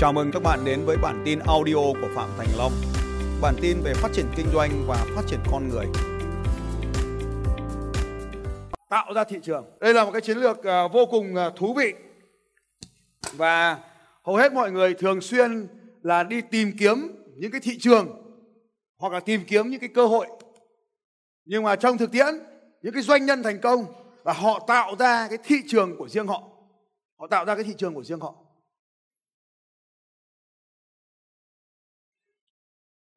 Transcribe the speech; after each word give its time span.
Chào 0.00 0.12
mừng 0.12 0.30
các 0.32 0.42
bạn 0.42 0.64
đến 0.64 0.84
với 0.84 0.96
bản 0.96 1.22
tin 1.24 1.38
audio 1.38 1.74
của 1.74 2.08
Phạm 2.14 2.28
Thành 2.38 2.48
Long. 2.58 2.72
Bản 3.42 3.54
tin 3.62 3.80
về 3.84 3.94
phát 3.94 4.08
triển 4.12 4.26
kinh 4.36 4.46
doanh 4.52 4.70
và 4.86 5.06
phát 5.16 5.22
triển 5.26 5.40
con 5.50 5.68
người. 5.68 5.86
Tạo 8.90 9.12
ra 9.14 9.24
thị 9.24 9.38
trường. 9.42 9.64
Đây 9.80 9.94
là 9.94 10.04
một 10.04 10.10
cái 10.12 10.20
chiến 10.20 10.38
lược 10.38 10.64
à, 10.64 10.88
vô 10.88 11.06
cùng 11.10 11.36
à, 11.36 11.50
thú 11.56 11.74
vị. 11.74 11.94
Và 13.36 13.78
hầu 14.24 14.36
hết 14.36 14.52
mọi 14.52 14.72
người 14.72 14.94
thường 14.94 15.20
xuyên 15.20 15.68
là 16.02 16.22
đi 16.22 16.40
tìm 16.40 16.72
kiếm 16.78 17.24
những 17.36 17.50
cái 17.50 17.60
thị 17.60 17.78
trường 17.80 18.08
hoặc 18.98 19.12
là 19.12 19.20
tìm 19.20 19.40
kiếm 19.46 19.70
những 19.70 19.80
cái 19.80 19.90
cơ 19.94 20.06
hội. 20.06 20.26
Nhưng 21.44 21.62
mà 21.62 21.76
trong 21.76 21.98
thực 21.98 22.12
tiễn, 22.12 22.34
những 22.82 22.94
cái 22.94 23.02
doanh 23.02 23.26
nhân 23.26 23.42
thành 23.42 23.60
công 23.60 23.84
là 24.24 24.32
họ 24.32 24.64
tạo 24.66 24.96
ra 24.98 25.28
cái 25.28 25.38
thị 25.44 25.56
trường 25.68 25.96
của 25.96 26.08
riêng 26.08 26.26
họ. 26.26 26.42
Họ 27.18 27.26
tạo 27.26 27.44
ra 27.44 27.54
cái 27.54 27.64
thị 27.64 27.74
trường 27.78 27.94
của 27.94 28.04
riêng 28.04 28.20
họ. 28.20 28.34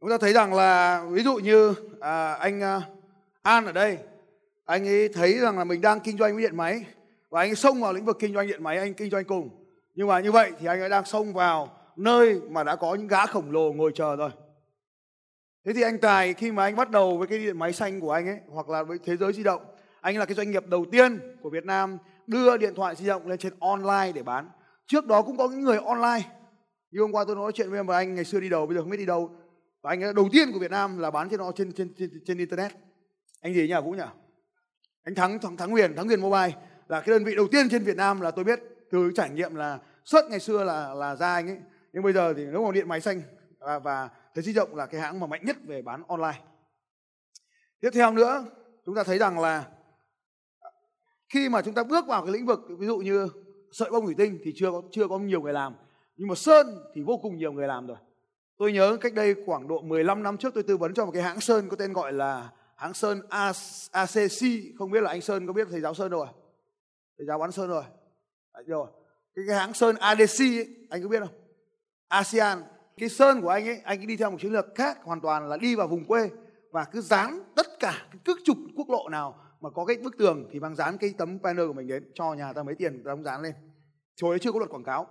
Chúng 0.03 0.09
ta 0.09 0.17
thấy 0.17 0.33
rằng 0.33 0.53
là 0.53 1.03
ví 1.09 1.23
dụ 1.23 1.35
như 1.35 1.73
à, 1.99 2.33
anh 2.33 2.61
à, 2.61 2.81
An 3.41 3.65
ở 3.65 3.71
đây 3.71 3.97
anh 4.65 4.87
ấy 4.87 5.09
thấy 5.09 5.33
rằng 5.33 5.57
là 5.57 5.63
mình 5.63 5.81
đang 5.81 5.99
kinh 5.99 6.17
doanh 6.17 6.33
với 6.33 6.43
điện 6.43 6.57
máy 6.57 6.85
và 7.29 7.41
anh 7.41 7.49
ấy 7.49 7.55
xông 7.55 7.81
vào 7.81 7.93
lĩnh 7.93 8.05
vực 8.05 8.17
kinh 8.19 8.33
doanh 8.33 8.47
điện 8.47 8.63
máy 8.63 8.77
anh 8.77 8.93
kinh 8.93 9.09
doanh 9.09 9.25
cùng. 9.25 9.49
Nhưng 9.95 10.07
mà 10.07 10.19
như 10.19 10.31
vậy 10.31 10.51
thì 10.59 10.67
anh 10.67 10.79
ấy 10.79 10.89
đang 10.89 11.05
xông 11.05 11.33
vào 11.33 11.77
nơi 11.95 12.41
mà 12.49 12.63
đã 12.63 12.75
có 12.75 12.95
những 12.95 13.07
gã 13.07 13.25
khổng 13.25 13.51
lồ 13.51 13.73
ngồi 13.73 13.91
chờ 13.95 14.15
rồi. 14.15 14.29
Thế 15.65 15.73
thì 15.73 15.81
anh 15.81 15.97
Tài 15.97 16.33
khi 16.33 16.51
mà 16.51 16.63
anh 16.63 16.75
bắt 16.75 16.89
đầu 16.89 17.17
với 17.17 17.27
cái 17.27 17.39
điện 17.39 17.59
máy 17.59 17.73
xanh 17.73 17.99
của 17.99 18.11
anh 18.11 18.27
ấy 18.27 18.37
hoặc 18.49 18.69
là 18.69 18.83
với 18.83 18.97
thế 19.05 19.17
giới 19.17 19.33
di 19.33 19.43
động 19.43 19.61
anh 20.01 20.17
là 20.17 20.25
cái 20.25 20.35
doanh 20.35 20.51
nghiệp 20.51 20.67
đầu 20.67 20.85
tiên 20.91 21.19
của 21.41 21.49
Việt 21.49 21.65
Nam 21.65 21.97
đưa 22.27 22.57
điện 22.57 22.73
thoại 22.75 22.95
di 22.95 23.07
động 23.07 23.27
lên 23.27 23.39
trên 23.39 23.53
online 23.59 24.11
để 24.15 24.23
bán. 24.23 24.49
Trước 24.87 25.05
đó 25.05 25.21
cũng 25.21 25.37
có 25.37 25.47
những 25.47 25.61
người 25.61 25.77
online. 25.77 26.29
Như 26.91 27.01
hôm 27.01 27.11
qua 27.11 27.23
tôi 27.27 27.35
nói 27.35 27.51
chuyện 27.55 27.69
với 27.69 27.79
em 27.79 27.87
và 27.87 27.97
anh 27.97 28.15
ngày 28.15 28.25
xưa 28.25 28.39
đi 28.39 28.49
đầu 28.49 28.65
bây 28.65 28.75
giờ 28.75 28.81
không 28.81 28.89
biết 28.89 28.97
đi 28.97 29.05
đâu 29.05 29.31
và 29.83 29.89
anh 29.89 30.15
đầu 30.15 30.29
tiên 30.31 30.51
của 30.53 30.59
Việt 30.59 30.71
Nam 30.71 30.97
là 30.97 31.11
bán 31.11 31.29
trên 31.29 31.39
nó 31.39 31.51
trên 31.51 31.71
trên 31.71 31.93
trên, 31.97 32.09
trên 32.25 32.37
internet. 32.37 32.71
Anh 33.41 33.53
gì 33.53 33.67
nhỉ 33.67 33.73
Vũ 33.83 33.91
nhỉ? 33.91 34.03
Anh 35.03 35.15
thắng 35.15 35.39
thắng 35.39 35.57
thắng 35.57 35.71
Huyền 35.71 35.95
thắng 35.95 36.07
Huyền 36.07 36.21
Mobile. 36.21 36.51
Là 36.87 37.01
cái 37.01 37.07
đơn 37.07 37.23
vị 37.23 37.35
đầu 37.35 37.47
tiên 37.51 37.69
trên 37.69 37.83
Việt 37.83 37.97
Nam 37.97 38.21
là 38.21 38.31
tôi 38.31 38.45
biết 38.45 38.59
từ 38.91 39.11
trải 39.15 39.29
nghiệm 39.29 39.55
là 39.55 39.79
suốt 40.05 40.21
ngày 40.29 40.39
xưa 40.39 40.63
là 40.63 40.93
là 40.93 41.15
ra 41.15 41.33
anh 41.33 41.47
ấy. 41.47 41.57
Nhưng 41.93 42.03
bây 42.03 42.13
giờ 42.13 42.33
thì 42.33 42.45
nếu 42.45 42.65
mà 42.65 42.71
điện 42.71 42.87
máy 42.87 43.01
xanh 43.01 43.21
và, 43.59 43.79
và 43.79 44.09
thế 44.35 44.41
di 44.41 44.53
động 44.53 44.75
là 44.75 44.85
cái 44.85 45.01
hãng 45.01 45.19
mà 45.19 45.27
mạnh 45.27 45.45
nhất 45.45 45.57
về 45.67 45.81
bán 45.81 46.03
online. 46.07 46.41
Tiếp 47.79 47.89
theo 47.93 48.11
nữa 48.11 48.45
chúng 48.85 48.95
ta 48.95 49.03
thấy 49.03 49.17
rằng 49.17 49.39
là 49.39 49.67
khi 51.29 51.49
mà 51.49 51.61
chúng 51.61 51.73
ta 51.73 51.83
bước 51.83 52.07
vào 52.07 52.23
cái 52.23 52.31
lĩnh 52.31 52.45
vực 52.45 52.59
ví 52.79 52.87
dụ 52.87 52.97
như 52.97 53.27
sợi 53.71 53.91
bông 53.91 54.05
thủy 54.05 54.15
tinh 54.17 54.39
thì 54.43 54.53
chưa 54.55 54.71
có 54.71 54.81
chưa 54.91 55.07
có 55.07 55.19
nhiều 55.19 55.41
người 55.41 55.53
làm. 55.53 55.75
Nhưng 56.15 56.27
mà 56.27 56.35
sơn 56.35 56.67
thì 56.95 57.01
vô 57.01 57.17
cùng 57.17 57.37
nhiều 57.37 57.51
người 57.51 57.67
làm 57.67 57.87
rồi. 57.87 57.97
Tôi 58.57 58.73
nhớ 58.73 58.97
cách 59.01 59.13
đây 59.13 59.35
khoảng 59.45 59.67
độ 59.67 59.81
15 59.81 60.23
năm 60.23 60.37
trước 60.37 60.53
tôi 60.53 60.63
tư 60.63 60.77
vấn 60.77 60.93
cho 60.93 61.05
một 61.05 61.11
cái 61.11 61.23
hãng 61.23 61.41
sơn 61.41 61.69
có 61.69 61.75
tên 61.75 61.93
gọi 61.93 62.13
là 62.13 62.49
hãng 62.75 62.93
sơn 62.93 63.21
ACC. 63.91 64.47
Không 64.77 64.91
biết 64.91 65.01
là 65.01 65.09
anh 65.09 65.21
Sơn 65.21 65.47
có 65.47 65.53
biết 65.53 65.67
thầy 65.71 65.81
giáo 65.81 65.93
Sơn 65.93 66.11
rồi? 66.11 66.27
À? 66.27 66.33
Thầy 67.17 67.27
giáo 67.27 67.39
bán 67.39 67.51
Sơn 67.51 67.69
rồi. 67.69 67.83
Đấy, 68.53 68.63
rồi. 68.67 68.87
Cái, 69.35 69.45
cái 69.47 69.57
hãng 69.57 69.73
sơn 69.73 69.95
ADC 69.95 70.39
ấy, 70.39 70.67
anh 70.89 71.03
có 71.03 71.09
biết 71.09 71.19
không? 71.19 71.35
ASEAN. 72.07 72.63
Cái 72.97 73.09
sơn 73.09 73.41
của 73.41 73.49
anh 73.49 73.67
ấy, 73.67 73.81
anh 73.83 73.99
ấy 73.99 74.05
đi 74.05 74.17
theo 74.17 74.31
một 74.31 74.37
chiến 74.41 74.53
lược 74.53 74.65
khác 74.75 74.97
hoàn 75.03 75.21
toàn 75.21 75.49
là 75.49 75.57
đi 75.57 75.75
vào 75.75 75.87
vùng 75.87 76.05
quê 76.05 76.29
và 76.71 76.83
cứ 76.83 77.01
dán 77.01 77.39
tất 77.55 77.67
cả 77.79 78.07
cứ 78.25 78.35
trục 78.43 78.57
quốc 78.75 78.89
lộ 78.89 79.09
nào 79.09 79.39
mà 79.61 79.69
có 79.69 79.85
cái 79.85 79.97
bức 79.97 80.17
tường 80.17 80.49
thì 80.51 80.59
mang 80.59 80.75
dán 80.75 80.97
cái 80.97 81.13
tấm 81.17 81.39
banner 81.41 81.67
của 81.67 81.73
mình 81.73 81.87
đến 81.87 82.11
cho 82.13 82.33
nhà 82.33 82.53
ta 82.53 82.63
mấy 82.63 82.75
tiền 82.75 83.03
ta 83.05 83.15
dán 83.25 83.41
lên. 83.41 83.53
Hồi 84.21 84.33
ấy 84.33 84.39
chưa 84.39 84.51
có 84.51 84.59
luật 84.59 84.71
quảng 84.71 84.83
cáo. 84.83 85.07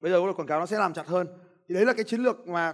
Bây 0.00 0.12
giờ 0.12 0.18
có 0.18 0.24
luật 0.24 0.36
quảng 0.36 0.48
cáo 0.48 0.60
nó 0.60 0.66
sẽ 0.66 0.78
làm 0.78 0.94
chặt 0.94 1.06
hơn 1.06 1.26
thì 1.70 1.74
đấy 1.74 1.84
là 1.84 1.92
cái 1.92 2.04
chiến 2.04 2.20
lược 2.20 2.48
mà 2.48 2.72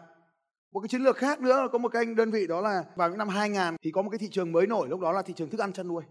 một 0.72 0.80
cái 0.80 0.88
chiến 0.88 1.02
lược 1.02 1.16
khác 1.16 1.40
nữa, 1.40 1.68
có 1.72 1.78
một 1.78 1.88
cái 1.88 2.04
đơn 2.16 2.30
vị 2.30 2.46
đó 2.46 2.60
là 2.60 2.84
vào 2.96 3.08
những 3.08 3.18
năm 3.18 3.28
2000 3.28 3.76
thì 3.82 3.90
có 3.90 4.02
một 4.02 4.10
cái 4.10 4.18
thị 4.18 4.28
trường 4.30 4.52
mới 4.52 4.66
nổi, 4.66 4.88
lúc 4.88 5.00
đó 5.00 5.12
là 5.12 5.22
thị 5.22 5.34
trường 5.36 5.50
thức 5.50 5.60
ăn 5.60 5.72
chăn 5.72 5.88
nuôi. 5.88 6.02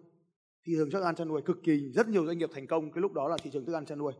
Thị 0.65 0.73
trường 0.77 0.91
thức 0.91 1.03
ăn 1.03 1.15
chăn 1.15 1.27
nuôi 1.27 1.41
cực 1.41 1.57
kỳ, 1.63 1.91
rất 1.95 2.07
nhiều 2.07 2.25
doanh 2.25 2.37
nghiệp 2.37 2.49
thành 2.53 2.67
công, 2.67 2.91
cái 2.91 3.01
lúc 3.01 3.13
đó 3.13 3.27
là 3.27 3.37
thị 3.43 3.49
trường 3.53 3.65
thức 3.65 3.73
ăn 3.73 3.85
chăn 3.85 3.97
nuôi. 3.97 4.13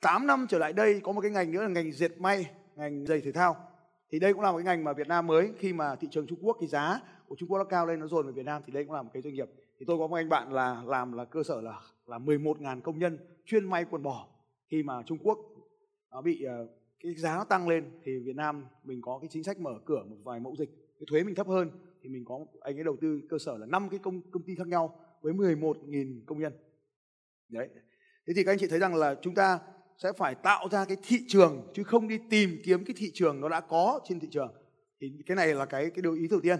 8 0.00 0.26
năm 0.26 0.46
trở 0.48 0.58
lại 0.58 0.72
đây, 0.72 1.00
có 1.00 1.12
một 1.12 1.20
cái 1.20 1.30
ngành 1.30 1.52
nữa 1.52 1.62
là 1.62 1.68
ngành 1.68 1.92
dệt 1.92 2.20
may, 2.20 2.50
ngành 2.76 3.06
giày 3.06 3.20
thể 3.20 3.32
thao. 3.32 3.56
Thì 4.10 4.18
đây 4.18 4.32
cũng 4.32 4.42
là 4.42 4.52
một 4.52 4.58
cái 4.58 4.64
ngành 4.64 4.84
mà 4.84 4.92
Việt 4.92 5.08
Nam 5.08 5.26
mới, 5.26 5.52
khi 5.58 5.72
mà 5.72 5.96
thị 5.96 6.08
trường 6.10 6.26
Trung 6.26 6.38
Quốc 6.42 6.56
cái 6.60 6.68
giá 6.68 7.00
của 7.28 7.36
Trung 7.38 7.48
Quốc 7.48 7.58
nó 7.58 7.64
cao 7.64 7.86
lên, 7.86 8.00
nó 8.00 8.06
dồn 8.06 8.26
về 8.26 8.32
Việt 8.32 8.46
Nam 8.46 8.62
thì 8.66 8.72
đây 8.72 8.84
cũng 8.84 8.92
là 8.92 9.02
một 9.02 9.10
cái 9.12 9.22
doanh 9.22 9.34
nghiệp. 9.34 9.48
Thì 9.78 9.86
tôi 9.88 9.98
có 9.98 10.06
một 10.06 10.16
anh 10.16 10.28
bạn 10.28 10.52
là 10.52 10.82
làm 10.86 11.12
là 11.12 11.24
cơ 11.24 11.42
sở 11.42 11.60
là 11.60 11.80
là 12.06 12.18
11.000 12.18 12.80
công 12.80 12.98
nhân 12.98 13.18
chuyên 13.44 13.70
may 13.70 13.84
quần 13.90 14.02
bò. 14.02 14.28
Khi 14.70 14.82
mà 14.82 15.02
Trung 15.06 15.18
Quốc 15.22 15.38
nó 16.10 16.22
bị 16.22 16.46
uh, 16.46 16.70
cái 17.00 17.14
giá 17.14 17.36
nó 17.36 17.44
tăng 17.44 17.68
lên 17.68 17.84
thì 18.04 18.12
Việt 18.18 18.36
Nam 18.36 18.64
mình 18.84 19.00
có 19.02 19.18
cái 19.22 19.28
chính 19.32 19.44
sách 19.44 19.58
mở 19.60 19.70
cửa 19.86 20.04
một 20.06 20.16
vài 20.24 20.40
mẫu 20.40 20.56
dịch. 20.58 20.70
Cái 20.98 21.06
thuế 21.10 21.24
mình 21.24 21.34
thấp 21.34 21.46
hơn 21.48 21.70
thì 22.02 22.08
mình 22.08 22.24
có 22.24 22.46
anh 22.60 22.78
ấy 22.78 22.84
đầu 22.84 22.96
tư 23.00 23.20
cơ 23.30 23.38
sở 23.38 23.58
là 23.58 23.66
năm 23.66 23.88
cái 23.88 23.98
công 23.98 24.30
công 24.30 24.42
ty 24.42 24.54
khác 24.54 24.66
nhau 24.66 25.00
với 25.22 25.32
11.000 25.32 26.20
công 26.26 26.38
nhân. 26.38 26.52
Đấy. 27.48 27.68
Thế 28.26 28.32
thì 28.36 28.44
các 28.44 28.52
anh 28.52 28.58
chị 28.58 28.66
thấy 28.66 28.78
rằng 28.78 28.94
là 28.94 29.14
chúng 29.22 29.34
ta 29.34 29.58
sẽ 30.02 30.12
phải 30.12 30.34
tạo 30.34 30.68
ra 30.70 30.84
cái 30.84 30.96
thị 31.02 31.18
trường 31.28 31.70
chứ 31.74 31.82
không 31.84 32.08
đi 32.08 32.18
tìm 32.30 32.60
kiếm 32.64 32.84
cái 32.84 32.94
thị 32.98 33.10
trường 33.14 33.40
nó 33.40 33.48
đã 33.48 33.60
có 33.60 34.00
trên 34.04 34.20
thị 34.20 34.28
trường. 34.30 34.52
Thì 35.00 35.12
cái 35.26 35.36
này 35.36 35.54
là 35.54 35.66
cái 35.66 35.90
cái 35.90 36.02
điều 36.02 36.14
ý 36.14 36.28
đầu 36.30 36.40
tiên. 36.40 36.58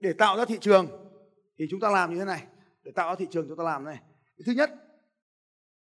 Để 0.00 0.12
tạo 0.12 0.36
ra 0.36 0.44
thị 0.44 0.58
trường 0.60 0.86
thì 1.58 1.66
chúng 1.70 1.80
ta 1.80 1.90
làm 1.90 2.12
như 2.12 2.18
thế 2.18 2.24
này. 2.24 2.46
Để 2.84 2.92
tạo 2.94 3.08
ra 3.08 3.14
thị 3.14 3.26
trường 3.30 3.48
chúng 3.48 3.56
ta 3.56 3.64
làm 3.64 3.84
này. 3.84 3.98
Cái 4.36 4.42
thứ 4.46 4.52
nhất 4.52 4.70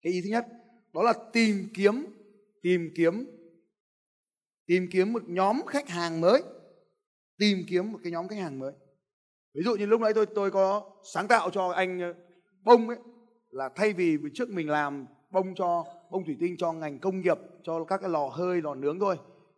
cái 0.02 0.14
ý 0.14 0.22
thứ 0.22 0.30
nhất 0.30 0.46
đó 0.94 1.04
là 1.04 1.14
tìm 1.34 1.68
kiếm 1.74 2.06
tìm 2.66 2.90
kiếm 2.96 3.26
tìm 4.68 4.88
kiếm 4.92 5.14
một 5.14 5.24
nhóm 5.28 5.66
khách 5.68 5.90
hàng 5.90 6.22
mới, 6.22 6.44
tìm 7.38 7.58
kiếm 7.70 7.92
một 7.92 8.00
cái 8.04 8.12
nhóm 8.12 8.28
khách 8.28 8.40
hàng 8.40 8.60
mới. 8.60 8.72
Ví 9.54 9.62
dụ 9.66 9.76
như 9.76 9.86
lúc 9.86 10.02
nãy 10.02 10.14
tôi 10.14 10.26
tôi 10.26 10.52
có 10.52 10.92
sáng 11.14 11.28
tạo 11.28 11.50
cho 11.50 11.68
anh 11.68 12.00
ờ, 12.00 12.14
bông 12.64 12.90
ấy, 12.90 12.98
là 13.50 13.70
thay 13.76 13.94
vì 13.94 14.18
trước 14.34 14.50
mình 14.50 14.70
làm 14.70 15.06
bông 15.32 15.56
cho, 15.56 15.86
bông 16.12 16.26
thủy 16.26 16.38
tinh 16.40 16.56
cho 16.58 16.74
ngành 16.74 17.00
công 17.00 17.22
nghiệp, 17.22 17.38
cho 17.64 17.84
các 17.84 18.02
cái 18.02 18.10
lò 18.10 18.28
hơi, 18.28 18.62
lò 18.62 18.76
nướng 18.76 19.00
thôi, 19.00 19.16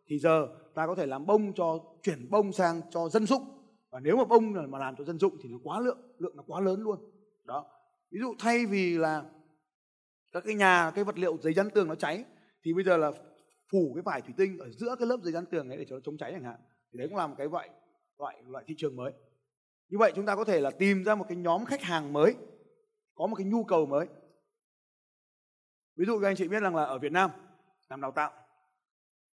thì 0.08 0.20
giờ 0.20 0.48
ta 0.76 0.88
có 0.88 0.96
thể 0.96 1.06
làm 1.06 1.26
bông 1.26 1.54
cho, 1.54 1.80
chuyển 2.04 2.30
bông 2.30 2.54
sang 2.54 2.82
cho 2.92 3.10
dân 3.10 3.26
dụng. 3.26 3.44
Và 3.92 4.00
nếu 4.00 4.18
mà 4.18 4.26
bông 4.26 4.72
mà 4.72 4.80
làm 4.80 4.96
cho 4.96 5.04
dân 5.04 5.20
dụng 5.20 5.38
thì 5.44 5.50
nó 5.50 5.58
quá 5.64 5.80
lượng 5.80 6.00
lượng 6.18 6.36
nó 6.36 6.44
quá 6.48 6.62
lớn 6.62 6.82
luôn. 6.82 7.00
Đó. 7.46 7.66
Ví 8.12 8.20
dụ 8.20 8.34
thay 8.40 8.66
vì 8.66 8.98
là 8.98 9.24
các 10.32 10.44
cái 10.46 10.56
nhà, 10.56 10.92
cái 10.96 11.04
vật 11.04 11.20
liệu, 11.20 11.38
giấy 11.38 11.54
dán 11.54 11.70
tường 11.70 11.88
nó 11.88 11.96
cháy 11.96 12.26
thì 12.68 12.74
bây 12.74 12.84
giờ 12.84 12.98
là 12.98 13.12
phủ 13.72 13.92
cái 13.96 14.02
vải 14.02 14.22
thủy 14.22 14.34
tinh 14.38 14.58
ở 14.60 14.70
giữa 14.70 14.96
cái 15.00 15.08
lớp 15.08 15.18
giấy 15.24 15.34
dán 15.34 15.46
tường 15.46 15.70
ấy 15.70 15.78
để 15.78 15.86
cho 15.90 15.96
nó 15.96 16.02
chống 16.04 16.18
cháy 16.18 16.32
chẳng 16.32 16.44
hạn. 16.44 16.60
Thì 16.94 17.00
đấy 17.00 17.08
cũng 17.08 17.18
là 17.18 17.28
một 17.28 17.36
cái 17.38 17.48
loại 17.48 17.70
loại 18.20 18.44
loại 18.48 18.64
thị 18.68 18.76
trường 18.78 18.96
mới. 18.96 19.14
Như 19.90 19.98
vậy 19.98 20.12
chúng 20.16 20.26
ta 20.26 20.36
có 20.36 20.44
thể 20.44 20.62
là 20.62 20.72
tìm 20.72 21.04
ra 21.04 21.16
một 21.16 21.26
cái 21.30 21.38
nhóm 21.38 21.66
khách 21.66 21.82
hàng 21.82 22.14
mới, 22.14 22.36
có 23.16 23.28
một 23.28 23.36
cái 23.36 23.46
nhu 23.46 23.64
cầu 23.64 23.86
mới. 23.86 24.08
Ví 25.96 26.06
dụ 26.06 26.20
các 26.20 26.28
anh 26.28 26.36
chị 26.36 26.48
biết 26.48 26.60
rằng 26.60 26.76
là 26.76 26.84
ở 26.84 27.00
Việt 27.00 27.12
Nam, 27.12 27.32
làm 27.90 28.02
đào 28.02 28.12
tạo. 28.12 28.32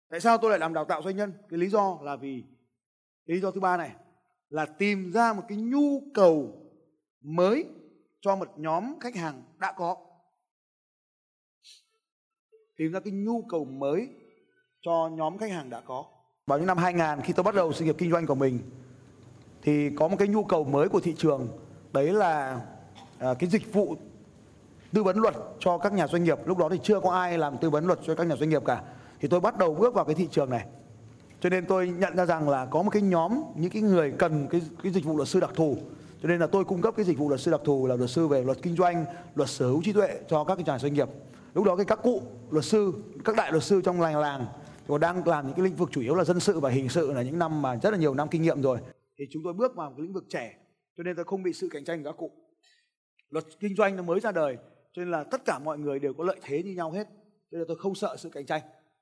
Tại 0.09 0.19
sao 0.19 0.37
tôi 0.37 0.49
lại 0.49 0.59
làm 0.59 0.73
đào 0.73 0.85
tạo 0.85 1.01
doanh 1.01 1.15
nhân? 1.15 1.33
Cái 1.49 1.59
lý 1.59 1.69
do 1.69 1.99
là 2.01 2.15
vì, 2.15 2.43
cái 3.25 3.35
lý 3.35 3.41
do 3.41 3.51
thứ 3.51 3.59
ba 3.59 3.77
này, 3.77 3.95
là 4.49 4.65
tìm 4.65 5.11
ra 5.11 5.33
một 5.33 5.43
cái 5.47 5.57
nhu 5.57 6.01
cầu 6.13 6.69
mới 7.21 7.65
cho 8.21 8.35
một 8.35 8.49
nhóm 8.57 8.99
khách 8.99 9.15
hàng 9.15 9.43
đã 9.59 9.73
có 9.77 10.12
tìm 12.77 12.91
ra 12.91 12.99
cái 12.99 13.13
nhu 13.13 13.41
cầu 13.49 13.65
mới 13.65 14.09
cho 14.81 15.09
nhóm 15.13 15.37
khách 15.37 15.51
hàng 15.51 15.69
đã 15.69 15.81
có. 15.85 16.05
Vào 16.47 16.57
những 16.57 16.67
năm 16.67 16.77
2000 16.77 17.21
khi 17.23 17.33
tôi 17.33 17.43
bắt 17.43 17.55
đầu 17.55 17.73
sự 17.73 17.85
nghiệp 17.85 17.95
kinh 17.97 18.11
doanh 18.11 18.25
của 18.25 18.35
mình 18.35 18.59
thì 19.61 19.89
có 19.95 20.07
một 20.07 20.15
cái 20.19 20.27
nhu 20.27 20.43
cầu 20.43 20.63
mới 20.63 20.89
của 20.89 20.99
thị 20.99 21.13
trường 21.17 21.47
đấy 21.93 22.13
là 22.13 22.61
à, 23.19 23.33
cái 23.33 23.49
dịch 23.49 23.73
vụ 23.73 23.95
tư 24.93 25.03
vấn 25.03 25.17
luật 25.17 25.35
cho 25.59 25.77
các 25.77 25.93
nhà 25.93 26.07
doanh 26.07 26.23
nghiệp. 26.23 26.37
Lúc 26.45 26.57
đó 26.57 26.69
thì 26.69 26.79
chưa 26.83 26.99
có 26.99 27.11
ai 27.11 27.37
làm 27.37 27.57
tư 27.57 27.69
vấn 27.69 27.85
luật 27.85 27.99
cho 28.05 28.15
các 28.15 28.27
nhà 28.27 28.35
doanh 28.35 28.49
nghiệp 28.49 28.63
cả. 28.65 28.83
Thì 29.19 29.27
tôi 29.27 29.39
bắt 29.39 29.57
đầu 29.57 29.75
bước 29.75 29.93
vào 29.93 30.05
cái 30.05 30.15
thị 30.15 30.27
trường 30.31 30.49
này. 30.49 30.65
Cho 31.41 31.49
nên 31.49 31.65
tôi 31.65 31.87
nhận 31.87 32.15
ra 32.15 32.25
rằng 32.25 32.49
là 32.49 32.65
có 32.65 32.83
một 32.83 32.89
cái 32.89 33.01
nhóm 33.01 33.43
những 33.55 33.71
cái 33.71 33.81
người 33.81 34.11
cần 34.11 34.47
cái 34.49 34.61
cái 34.83 34.91
dịch 34.91 35.05
vụ 35.05 35.17
luật 35.17 35.29
sư 35.29 35.39
đặc 35.39 35.51
thù. 35.55 35.77
Cho 36.21 36.29
nên 36.29 36.39
là 36.39 36.47
tôi 36.47 36.63
cung 36.63 36.81
cấp 36.81 36.93
cái 36.97 37.05
dịch 37.05 37.17
vụ 37.17 37.29
luật 37.29 37.41
sư 37.41 37.51
đặc 37.51 37.61
thù 37.63 37.87
là 37.87 37.95
luật 37.95 38.09
sư 38.09 38.27
về 38.27 38.43
luật 38.43 38.57
kinh 38.61 38.75
doanh 38.75 39.05
luật 39.35 39.49
sở 39.49 39.67
hữu 39.67 39.81
trí 39.83 39.93
tuệ 39.93 40.19
cho 40.27 40.43
các 40.43 40.55
cái 40.55 40.63
nhà 40.63 40.79
doanh 40.79 40.93
nghiệp 40.93 41.09
lúc 41.53 41.65
đó 41.65 41.75
cái 41.75 41.85
các 41.85 41.99
cụ 42.03 42.21
luật 42.49 42.65
sư 42.65 42.93
các 43.25 43.35
đại 43.35 43.51
luật 43.51 43.63
sư 43.63 43.81
trong 43.85 44.01
làng 44.01 44.17
làng 44.17 44.45
còn 44.87 45.01
đang 45.01 45.27
làm 45.27 45.45
những 45.45 45.55
cái 45.55 45.65
lĩnh 45.65 45.75
vực 45.75 45.89
chủ 45.91 46.01
yếu 46.01 46.15
là 46.15 46.23
dân 46.23 46.39
sự 46.39 46.59
và 46.59 46.69
hình 46.69 46.89
sự 46.89 47.13
là 47.13 47.21
những 47.21 47.39
năm 47.39 47.61
mà 47.61 47.75
rất 47.75 47.91
là 47.91 47.97
nhiều 47.97 48.13
năm 48.13 48.27
kinh 48.31 48.41
nghiệm 48.41 48.61
rồi. 48.61 48.77
Thì 49.19 49.25
chúng 49.31 49.43
tôi 49.43 49.53
bước 49.53 49.75
vào 49.75 49.89
một 49.89 49.95
cái 49.97 50.03
lĩnh 50.03 50.13
vực 50.13 50.25
trẻ 50.29 50.55
cho 50.97 51.03
nên 51.03 51.15
tôi 51.15 51.25
không 51.25 51.43
bị 51.43 51.53
sự 51.53 51.67
cạnh 51.71 51.85
tranh 51.85 52.03
của 52.03 52.11
các 52.11 52.17
cụ. 52.17 52.31
Luật 53.29 53.45
kinh 53.59 53.75
doanh 53.75 53.95
nó 53.95 54.03
mới 54.03 54.19
ra 54.19 54.31
đời 54.31 54.57
cho 54.93 54.99
nên 55.01 55.11
là 55.11 55.23
tất 55.23 55.45
cả 55.45 55.59
mọi 55.59 55.77
người 55.77 55.99
đều 55.99 56.13
có 56.13 56.23
lợi 56.23 56.39
thế 56.43 56.63
như 56.63 56.71
nhau 56.71 56.91
hết. 56.91 57.07
Cho 57.51 57.57
nên 57.57 57.67
tôi 57.67 57.77
không 57.77 57.95
sợ 57.95 58.15
sự 58.17 58.29
cạnh 58.29 58.45
tranh. 58.45 58.61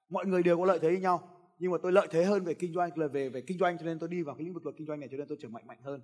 Mọi 0.09 0.25
người 0.25 0.44
đều 0.44 0.57
có 0.57 0.65
lợi 0.65 0.80
thế 0.80 0.92
như 0.92 0.97
nhau 0.97 1.27
nhưng 1.59 1.71
mà 1.71 1.77
tôi 1.83 1.92
lợi 1.92 2.07
thế 2.12 2.24
hơn 2.24 2.44
về 2.44 2.54
kinh 2.54 2.74
doanh 2.74 2.89
là 2.95 3.07
về 3.07 3.30
về 3.30 3.42
kinh 3.42 3.57
doanh 3.57 3.77
cho 3.77 3.86
nên 3.86 4.00
tôi 4.00 4.09
đi 4.09 4.21
vào 4.21 4.36
cái 4.36 4.45
lĩnh 4.45 4.54
vực 4.54 4.65
luật 4.65 4.75
kinh 4.77 4.88
doanh 4.88 5.00
này 5.00 5.09
cho 5.12 5.18
nên 5.18 5.27
tôi 5.27 5.38
trở 5.42 5.50
mạnh 5.50 5.68
mạnh 5.68 5.77
hơn. 5.83 6.01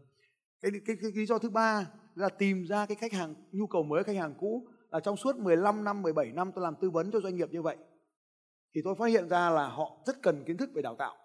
Cái, 0.61 0.71
cái, 0.71 0.81
cái, 0.85 0.95
cái 1.01 1.11
lý 1.15 1.25
do 1.25 1.37
thứ 1.37 1.49
ba 1.49 1.87
là 2.15 2.29
tìm 2.29 2.63
ra 2.65 2.85
cái 2.85 2.95
khách 2.95 3.13
hàng 3.13 3.35
nhu 3.51 3.67
cầu 3.67 3.83
mới 3.83 4.03
khách 4.03 4.15
hàng 4.15 4.33
cũ 4.39 4.67
là 4.91 4.99
trong 4.99 5.17
suốt 5.17 5.35
15 5.35 5.83
năm, 5.83 6.01
17 6.01 6.31
năm 6.31 6.51
tôi 6.55 6.63
làm 6.63 6.75
tư 6.81 6.89
vấn 6.89 7.11
cho 7.11 7.19
doanh 7.19 7.35
nghiệp 7.35 7.49
như 7.51 7.61
vậy 7.61 7.77
thì 8.75 8.81
tôi 8.83 8.95
phát 8.95 9.05
hiện 9.05 9.29
ra 9.29 9.49
là 9.49 9.67
họ 9.67 9.97
rất 10.05 10.21
cần 10.21 10.43
kiến 10.43 10.57
thức 10.57 10.69
về 10.73 10.81
đào 10.81 10.95
tạo. 10.95 11.15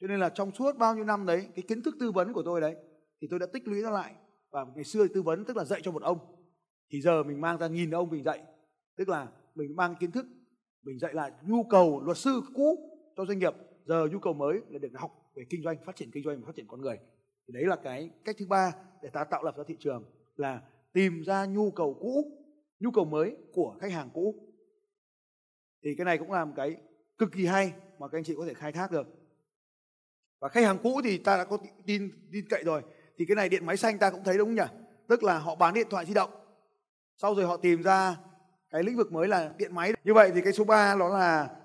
Cho 0.00 0.06
nên 0.06 0.20
là 0.20 0.28
trong 0.28 0.52
suốt 0.52 0.76
bao 0.78 0.94
nhiêu 0.94 1.04
năm 1.04 1.26
đấy, 1.26 1.48
cái 1.54 1.64
kiến 1.68 1.82
thức 1.82 1.96
tư 2.00 2.12
vấn 2.12 2.32
của 2.32 2.42
tôi 2.42 2.60
đấy 2.60 2.76
thì 3.20 3.28
tôi 3.30 3.38
đã 3.38 3.46
tích 3.52 3.68
lũy 3.68 3.82
nó 3.82 3.90
lại. 3.90 4.14
Và 4.50 4.66
ngày 4.74 4.84
xưa 4.84 5.06
tư 5.14 5.22
vấn 5.22 5.44
tức 5.44 5.56
là 5.56 5.64
dạy 5.64 5.80
cho 5.82 5.92
một 5.92 6.02
ông 6.02 6.18
thì 6.92 7.00
giờ 7.00 7.22
mình 7.22 7.40
mang 7.40 7.58
ra 7.58 7.68
nghìn 7.68 7.90
ông 7.90 8.10
mình 8.10 8.22
dạy. 8.22 8.42
Tức 8.96 9.08
là 9.08 9.28
mình 9.54 9.76
mang 9.76 9.94
kiến 10.00 10.10
thức 10.10 10.26
mình 10.82 10.98
dạy 10.98 11.14
lại 11.14 11.32
nhu 11.42 11.62
cầu 11.62 12.00
luật 12.04 12.16
sư 12.16 12.40
cũ 12.54 12.78
cho 13.16 13.24
doanh 13.24 13.38
nghiệp. 13.38 13.54
Giờ 13.84 14.08
nhu 14.12 14.18
cầu 14.18 14.32
mới 14.32 14.60
là 14.68 14.78
để 14.78 14.88
học 14.94 15.10
về 15.36 15.42
kinh 15.50 15.62
doanh 15.62 15.76
phát 15.86 15.96
triển 15.96 16.10
kinh 16.10 16.24
doanh 16.24 16.40
và 16.40 16.46
phát 16.46 16.56
triển 16.56 16.66
con 16.68 16.80
người. 16.80 16.98
Thì 17.48 17.52
đấy 17.54 17.64
là 17.66 17.76
cái 17.76 18.10
cách 18.24 18.36
thứ 18.38 18.46
ba 18.46 18.72
để 19.02 19.08
ta 19.12 19.24
tạo 19.24 19.42
lập 19.42 19.56
ra 19.56 19.64
thị 19.66 19.76
trường 19.78 20.04
là 20.36 20.62
tìm 20.92 21.22
ra 21.26 21.46
nhu 21.46 21.70
cầu 21.70 21.96
cũ 22.00 22.45
nhu 22.80 22.90
cầu 22.90 23.04
mới 23.04 23.36
của 23.52 23.76
khách 23.80 23.92
hàng 23.92 24.10
cũ. 24.14 24.34
Thì 25.84 25.94
cái 25.98 26.04
này 26.04 26.18
cũng 26.18 26.32
là 26.32 26.44
một 26.44 26.52
cái 26.56 26.76
cực 27.18 27.32
kỳ 27.32 27.46
hay 27.46 27.72
mà 27.98 28.08
các 28.08 28.18
anh 28.18 28.24
chị 28.24 28.34
có 28.36 28.44
thể 28.46 28.54
khai 28.54 28.72
thác 28.72 28.90
được. 28.90 29.06
Và 30.40 30.48
khách 30.48 30.64
hàng 30.64 30.78
cũ 30.82 31.00
thì 31.04 31.18
ta 31.18 31.36
đã 31.36 31.44
có 31.44 31.58
tin 31.86 32.10
tin 32.32 32.44
cậy 32.50 32.64
rồi. 32.64 32.82
Thì 33.18 33.24
cái 33.28 33.34
này 33.34 33.48
điện 33.48 33.66
máy 33.66 33.76
xanh 33.76 33.98
ta 33.98 34.10
cũng 34.10 34.24
thấy 34.24 34.38
đúng 34.38 34.48
không 34.48 34.54
nhỉ? 34.54 34.84
Tức 35.08 35.22
là 35.22 35.38
họ 35.38 35.54
bán 35.54 35.74
điện 35.74 35.86
thoại 35.90 36.06
di 36.06 36.14
động. 36.14 36.30
Sau 37.16 37.34
rồi 37.34 37.46
họ 37.46 37.56
tìm 37.56 37.82
ra 37.82 38.16
cái 38.70 38.82
lĩnh 38.82 38.96
vực 38.96 39.12
mới 39.12 39.28
là 39.28 39.52
điện 39.58 39.74
máy. 39.74 39.92
Như 40.04 40.14
vậy 40.14 40.32
thì 40.34 40.40
cái 40.40 40.52
số 40.52 40.64
3 40.64 40.94
đó 40.94 41.08
là 41.08 41.56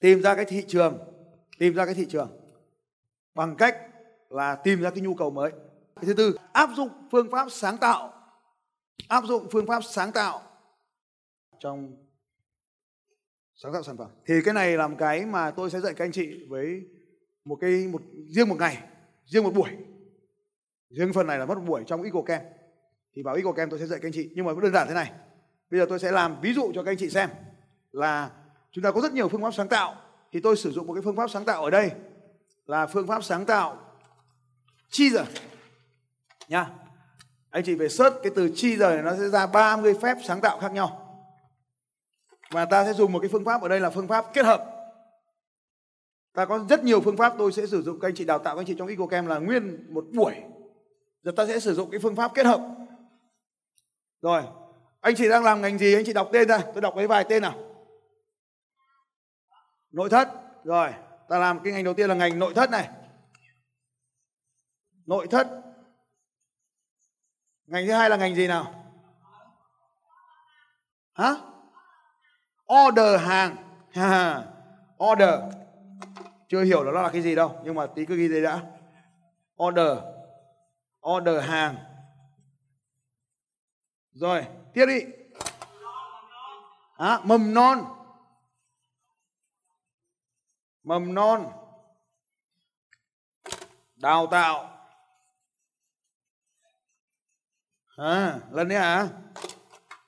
tìm 0.00 0.22
ra 0.22 0.34
cái 0.34 0.44
thị 0.44 0.64
trường, 0.68 0.98
tìm 1.58 1.74
ra 1.74 1.84
cái 1.84 1.94
thị 1.94 2.06
trường 2.08 2.40
bằng 3.34 3.56
cách 3.56 3.76
là 4.28 4.54
tìm 4.54 4.80
ra 4.80 4.90
cái 4.90 5.00
nhu 5.00 5.14
cầu 5.14 5.30
mới. 5.30 5.50
Cái 5.96 6.04
thứ 6.04 6.14
tư, 6.14 6.38
áp 6.52 6.70
dụng 6.76 6.88
phương 7.10 7.30
pháp 7.30 7.46
sáng 7.50 7.78
tạo 7.78 8.15
áp 9.08 9.24
dụng 9.24 9.48
phương 9.52 9.66
pháp 9.66 9.80
sáng 9.84 10.12
tạo 10.12 10.42
trong 11.60 11.96
sáng 13.54 13.72
tạo 13.72 13.82
sản 13.82 13.96
phẩm. 13.96 14.10
Thì 14.26 14.34
cái 14.44 14.54
này 14.54 14.76
là 14.76 14.88
một 14.88 14.96
cái 14.98 15.26
mà 15.26 15.50
tôi 15.50 15.70
sẽ 15.70 15.80
dạy 15.80 15.94
các 15.94 16.04
anh 16.04 16.12
chị 16.12 16.46
với 16.48 16.82
một 17.44 17.58
cái, 17.60 17.88
một, 17.92 18.02
riêng 18.28 18.48
một 18.48 18.56
ngày, 18.58 18.82
riêng 19.26 19.44
một 19.44 19.54
buổi. 19.54 19.70
Riêng 20.90 21.12
phần 21.12 21.26
này 21.26 21.38
là 21.38 21.46
mất 21.46 21.58
một 21.58 21.64
buổi 21.66 21.84
trong 21.86 22.02
EcoCam 22.02 22.40
thì 23.14 23.22
vào 23.22 23.34
EcoCam 23.34 23.70
tôi 23.70 23.78
sẽ 23.78 23.86
dạy 23.86 23.98
các 24.02 24.06
anh 24.06 24.12
chị. 24.12 24.30
Nhưng 24.34 24.44
mà 24.44 24.52
đơn 24.62 24.72
giản 24.72 24.88
thế 24.88 24.94
này. 24.94 25.12
Bây 25.70 25.80
giờ 25.80 25.86
tôi 25.88 25.98
sẽ 25.98 26.12
làm 26.12 26.40
ví 26.40 26.54
dụ 26.54 26.72
cho 26.74 26.82
các 26.82 26.90
anh 26.90 26.96
chị 26.96 27.10
xem 27.10 27.30
là 27.92 28.30
chúng 28.70 28.84
ta 28.84 28.92
có 28.92 29.00
rất 29.00 29.12
nhiều 29.12 29.28
phương 29.28 29.42
pháp 29.42 29.54
sáng 29.54 29.68
tạo. 29.68 29.96
Thì 30.32 30.40
tôi 30.40 30.56
sử 30.56 30.70
dụng 30.70 30.86
một 30.86 30.94
cái 30.94 31.02
phương 31.02 31.16
pháp 31.16 31.30
sáng 31.30 31.44
tạo 31.44 31.64
ở 31.64 31.70
đây 31.70 31.90
là 32.66 32.86
phương 32.86 33.06
pháp 33.06 33.24
sáng 33.24 33.46
tạo 33.46 33.78
chi 34.88 35.10
giờ 35.10 35.24
nha 36.48 36.85
anh 37.56 37.64
chị 37.64 37.76
phải 37.78 37.88
search 37.88 38.16
cái 38.22 38.32
từ 38.36 38.50
chi 38.54 38.76
giờ 38.76 38.94
này, 38.94 39.02
nó 39.02 39.16
sẽ 39.16 39.28
ra 39.28 39.46
30 39.46 39.94
phép 40.02 40.16
sáng 40.24 40.40
tạo 40.40 40.58
khác 40.60 40.72
nhau. 40.72 41.18
Và 42.50 42.64
ta 42.64 42.84
sẽ 42.84 42.92
dùng 42.92 43.12
một 43.12 43.18
cái 43.20 43.28
phương 43.32 43.44
pháp, 43.44 43.62
ở 43.62 43.68
đây 43.68 43.80
là 43.80 43.90
phương 43.90 44.08
pháp 44.08 44.26
kết 44.32 44.44
hợp. 44.44 44.64
Ta 46.34 46.44
có 46.44 46.66
rất 46.68 46.84
nhiều 46.84 47.00
phương 47.00 47.16
pháp, 47.16 47.34
tôi 47.38 47.52
sẽ 47.52 47.66
sử 47.66 47.82
dụng, 47.82 48.00
các 48.00 48.08
anh 48.08 48.14
chị 48.14 48.24
đào 48.24 48.38
tạo 48.38 48.54
các 48.54 48.60
anh 48.60 48.66
chị 48.66 48.74
trong 48.78 48.88
EcoCam 48.88 49.26
là 49.26 49.38
nguyên 49.38 49.94
một 49.94 50.04
buổi. 50.14 50.34
Giờ 51.22 51.32
ta 51.36 51.46
sẽ 51.46 51.60
sử 51.60 51.74
dụng 51.74 51.90
cái 51.90 52.00
phương 52.00 52.16
pháp 52.16 52.34
kết 52.34 52.46
hợp. 52.46 52.60
Rồi, 54.22 54.42
anh 55.00 55.14
chị 55.14 55.28
đang 55.28 55.44
làm 55.44 55.62
ngành 55.62 55.78
gì? 55.78 55.94
Anh 55.94 56.04
chị 56.04 56.12
đọc 56.12 56.28
tên 56.32 56.48
ra, 56.48 56.58
tôi 56.58 56.82
đọc 56.82 56.94
cái 56.96 57.06
vài 57.06 57.24
tên 57.28 57.42
nào. 57.42 57.54
Nội 59.92 60.10
thất. 60.10 60.28
Rồi, 60.64 60.90
ta 61.28 61.38
làm 61.38 61.60
cái 61.64 61.72
ngành 61.72 61.84
đầu 61.84 61.94
tiên 61.94 62.08
là 62.08 62.14
ngành 62.14 62.38
nội 62.38 62.54
thất 62.54 62.70
này. 62.70 62.88
Nội 65.06 65.26
thất 65.26 65.65
ngành 67.66 67.86
thứ 67.86 67.92
hai 67.92 68.10
là 68.10 68.16
ngành 68.16 68.34
gì 68.34 68.46
nào? 68.46 68.84
Hả? 71.14 71.34
Order 72.74 73.20
hàng. 73.20 73.56
Order. 75.04 75.40
Chưa 76.48 76.62
hiểu 76.62 76.84
là 76.84 76.92
nó 76.92 77.02
là 77.02 77.08
cái 77.08 77.22
gì 77.22 77.34
đâu 77.34 77.60
nhưng 77.64 77.74
mà 77.74 77.86
tí 77.86 78.06
cứ 78.06 78.16
ghi 78.16 78.28
đây 78.28 78.42
đã. 78.42 78.62
Order. 79.62 79.98
Order 81.08 81.44
hàng. 81.44 81.76
Rồi 84.12 84.46
tiếp 84.74 84.86
đi. 84.86 85.00
À, 86.96 87.20
mầm 87.24 87.54
non. 87.54 87.84
Mầm 90.82 91.14
non. 91.14 91.52
Đào 93.96 94.26
tạo. 94.26 94.75
À, 97.96 98.40
lần 98.50 98.68
nữa 98.68 98.76
hả? 98.76 99.08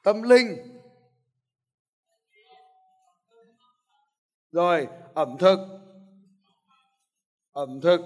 Tâm 0.03 0.23
linh. 0.23 0.81
Rồi 4.53 4.89
ẩm 5.15 5.37
thực. 5.39 5.59
Ẩm 7.53 7.81
thực. 7.81 8.01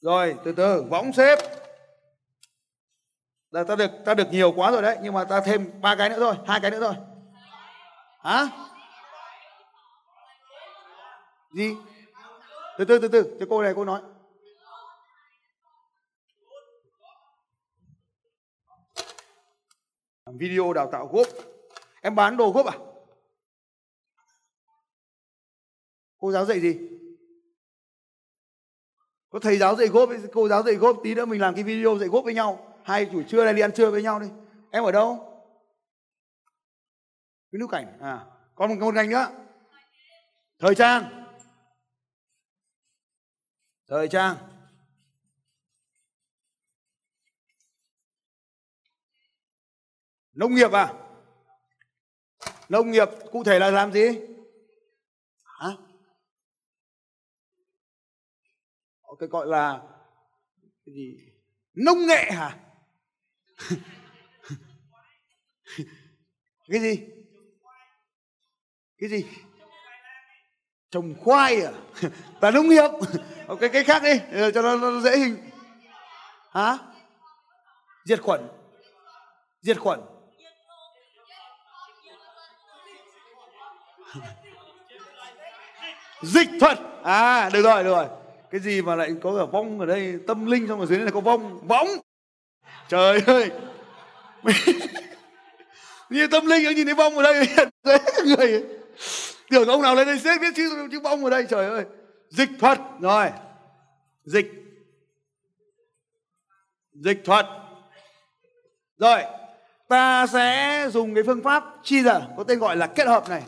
Rồi 0.00 0.36
từ 0.44 0.52
từ 0.52 0.82
võng 0.82 1.12
xếp. 1.12 1.38
Là 3.50 3.64
ta 3.64 3.76
được 3.76 3.90
ta 4.04 4.14
được 4.14 4.28
nhiều 4.30 4.52
quá 4.56 4.70
rồi 4.70 4.82
đấy 4.82 4.98
nhưng 5.02 5.14
mà 5.14 5.24
ta 5.24 5.40
thêm 5.40 5.80
ba 5.80 5.96
cái 5.96 6.08
nữa 6.08 6.16
thôi 6.18 6.34
hai 6.46 6.60
cái 6.60 6.70
nữa 6.70 6.80
thôi. 6.80 6.94
Hả? 8.20 8.48
Gì? 11.54 11.76
Từ 12.78 12.84
từ 12.84 12.98
từ 12.98 13.08
từ 13.08 13.36
cho 13.40 13.46
cô 13.50 13.62
này 13.62 13.72
cô 13.76 13.84
nói. 13.84 14.00
Video 20.38 20.72
đào 20.72 20.88
tạo 20.92 21.06
gốp. 21.06 21.26
Em 22.00 22.14
bán 22.14 22.36
đồ 22.36 22.50
gốp 22.50 22.66
à? 22.66 22.78
Cô 26.18 26.32
giáo 26.32 26.44
dạy 26.44 26.60
gì? 26.60 26.78
Có 29.30 29.38
thầy 29.38 29.58
giáo 29.58 29.76
dạy 29.76 29.88
gốp 29.88 30.08
cô 30.32 30.48
giáo 30.48 30.62
dạy 30.62 30.74
gốp 30.74 31.00
tí 31.02 31.14
nữa 31.14 31.26
mình 31.26 31.40
làm 31.40 31.54
cái 31.54 31.64
video 31.64 31.98
dạy 31.98 32.08
gốp 32.08 32.24
với 32.24 32.34
nhau. 32.34 32.76
Hai 32.84 33.06
buổi 33.06 33.24
trưa 33.28 33.44
này 33.44 33.54
đi 33.54 33.60
ăn 33.60 33.72
trưa 33.72 33.90
với 33.90 34.02
nhau 34.02 34.20
đi. 34.20 34.26
Em 34.70 34.84
ở 34.84 34.92
đâu? 34.92 35.26
Cái 37.52 37.58
nước 37.58 37.66
cảnh 37.70 37.98
à 38.00 38.26
còn 38.54 38.70
một, 38.70 38.76
một 38.80 38.94
ngành 38.94 39.10
nữa. 39.10 39.26
Thời 40.58 40.74
trang. 40.74 41.26
Thời 43.88 44.08
trang. 44.08 44.36
Nông 50.40 50.54
nghiệp 50.54 50.72
à? 50.72 50.92
Nông 52.68 52.90
nghiệp 52.90 53.08
cụ 53.32 53.44
thể 53.44 53.58
là 53.58 53.70
làm 53.70 53.92
gì? 53.92 54.20
Hả? 55.44 55.68
Cái 59.18 59.28
gọi 59.28 59.46
là 59.46 59.82
cái 60.86 60.94
gì? 60.94 61.16
Nông 61.74 62.06
nghệ 62.06 62.30
hả? 62.30 62.58
Cái 66.68 66.80
gì? 66.80 67.06
Cái 68.98 69.10
gì? 69.10 69.24
Trồng 70.90 71.14
khoai 71.24 71.62
à? 71.62 71.72
Là 72.40 72.50
nông 72.50 72.68
nghiệp. 72.68 72.90
Cái 73.60 73.68
cái 73.68 73.84
khác 73.84 74.02
đi 74.02 74.20
ờ, 74.32 74.50
cho 74.50 74.62
nó, 74.62 74.76
nó 74.76 75.00
dễ 75.00 75.16
hình. 75.16 75.50
Hả? 76.50 76.78
Diệt 78.04 78.22
khuẩn. 78.22 78.48
Diệt 79.60 79.78
khuẩn. 79.78 80.00
Dịch 86.22 86.48
thuật. 86.60 86.78
À 87.02 87.50
được 87.52 87.62
rồi 87.62 87.84
được 87.84 87.90
rồi. 87.90 88.06
Cái 88.50 88.60
gì 88.60 88.82
mà 88.82 88.96
lại 88.96 89.10
có 89.22 89.36
cả 89.38 89.44
vong 89.52 89.80
ở 89.80 89.86
đây? 89.86 90.14
Tâm 90.26 90.46
linh 90.46 90.68
xong 90.68 90.80
ở 90.80 90.86
dưới 90.86 90.98
này 90.98 91.10
có 91.14 91.20
vong. 91.20 91.68
Võng. 91.68 91.88
Trời 92.88 93.20
ơi. 93.26 93.50
Như 96.10 96.26
tâm 96.26 96.46
linh, 96.46 96.66
anh 96.66 96.76
nhìn 96.76 96.86
thấy 96.86 96.94
vong 96.94 97.16
ở 97.16 97.22
đây. 97.22 97.48
Người. 98.26 98.64
Tưởng 99.50 99.68
ông 99.68 99.82
nào 99.82 99.94
lên 99.94 100.06
đây 100.06 100.18
xếp 100.18 100.38
biết 100.40 100.54
chữ 100.56 100.88
chữ 100.92 101.00
vong 101.00 101.24
ở 101.24 101.30
đây. 101.30 101.46
Trời 101.50 101.66
ơi. 101.70 101.84
Dịch 102.28 102.48
thuật. 102.60 102.78
Rồi. 103.00 103.30
Dịch. 104.24 104.52
Dịch 106.92 107.22
thuật. 107.24 107.46
Rồi. 108.98 109.22
Ta 109.88 110.26
sẽ 110.26 110.86
dùng 110.92 111.14
cái 111.14 111.24
phương 111.26 111.42
pháp 111.42 111.64
chi 111.82 112.02
giờ 112.02 112.22
có 112.36 112.44
tên 112.44 112.58
gọi 112.58 112.76
là 112.76 112.86
kết 112.86 113.06
hợp 113.06 113.28
này 113.28 113.42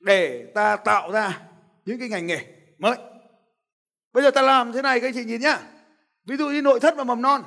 để 0.00 0.52
ta 0.54 0.76
tạo 0.76 1.12
ra 1.12 1.40
những 1.84 1.98
cái 1.98 2.08
ngành 2.08 2.26
nghề 2.26 2.44
mới. 2.78 2.96
Bây 4.12 4.22
giờ 4.22 4.30
ta 4.30 4.42
làm 4.42 4.72
thế 4.72 4.82
này, 4.82 5.00
các 5.00 5.06
anh 5.06 5.14
chị 5.14 5.24
nhìn 5.24 5.40
nhá. 5.40 5.58
Ví 6.24 6.36
dụ 6.36 6.48
như 6.48 6.62
nội 6.62 6.80
thất 6.80 6.96
và 6.96 7.04
mầm 7.04 7.22
non. 7.22 7.42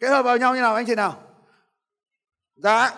Kết 0.00 0.08
hợp 0.08 0.22
vào 0.22 0.36
nhau 0.36 0.54
như 0.54 0.60
nào, 0.60 0.74
anh 0.74 0.86
chị 0.86 0.94
nào? 0.94 1.22
Dạ. 2.56 2.90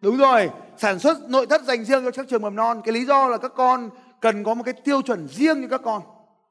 Đúng 0.00 0.16
rồi. 0.16 0.50
Sản 0.76 0.98
xuất 0.98 1.30
nội 1.30 1.46
thất 1.46 1.62
dành 1.62 1.84
riêng 1.84 2.04
cho 2.04 2.10
các 2.10 2.26
trường 2.28 2.42
mầm 2.42 2.56
non. 2.56 2.80
Cái 2.84 2.92
lý 2.92 3.04
do 3.04 3.28
là 3.28 3.36
các 3.36 3.52
con 3.56 3.90
cần 4.20 4.44
có 4.44 4.54
một 4.54 4.62
cái 4.64 4.74
tiêu 4.84 5.02
chuẩn 5.02 5.28
riêng 5.28 5.62
cho 5.62 5.68
các 5.68 5.84
con. 5.84 6.02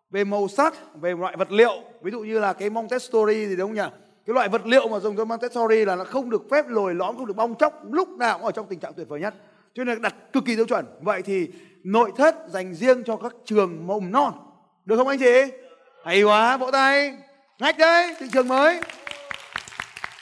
Về 0.09 0.23
màu 0.23 0.47
sắc, 0.47 0.73
về 1.01 1.13
loại 1.15 1.37
vật 1.37 1.51
liệu. 1.51 1.83
Ví 2.01 2.11
dụ 2.11 2.19
như 2.19 2.39
là 2.39 2.53
cái 2.53 2.69
Montessori 2.69 3.45
thì 3.45 3.55
đúng 3.55 3.69
không 3.69 3.75
nhỉ? 3.75 3.97
Cái 4.25 4.33
loại 4.33 4.49
vật 4.49 4.65
liệu 4.65 4.87
mà 4.87 4.99
dùng 4.99 5.17
cho 5.17 5.25
Montessori 5.25 5.85
là 5.85 5.95
nó 5.95 6.03
không 6.03 6.29
được 6.29 6.41
phép 6.51 6.67
lồi 6.67 6.95
lõm, 6.95 7.17
không 7.17 7.25
được 7.25 7.35
bong 7.35 7.55
chóc 7.55 7.73
lúc 7.91 8.09
nào 8.09 8.37
cũng 8.37 8.45
ở 8.45 8.51
trong 8.51 8.67
tình 8.67 8.79
trạng 8.79 8.93
tuyệt 8.93 9.07
vời 9.09 9.19
nhất 9.19 9.33
cho 9.77 9.83
nên 9.83 10.01
đặt 10.01 10.15
cực 10.33 10.45
kỳ 10.45 10.55
tiêu 10.55 10.65
chuẩn. 10.65 10.85
Vậy 11.01 11.21
thì 11.21 11.49
nội 11.83 12.11
thất 12.17 12.35
dành 12.47 12.73
riêng 12.73 13.03
cho 13.03 13.17
các 13.17 13.33
trường 13.45 13.87
mầm 13.87 14.11
non. 14.11 14.33
Được 14.85 14.97
không 14.97 15.07
anh 15.07 15.19
chị? 15.19 15.41
Hay 16.05 16.23
quá, 16.23 16.57
vỗ 16.57 16.71
tay. 16.71 17.17
Ngách 17.59 17.77
đấy, 17.77 18.15
thị 18.19 18.25
trường 18.33 18.47
mới. 18.47 18.81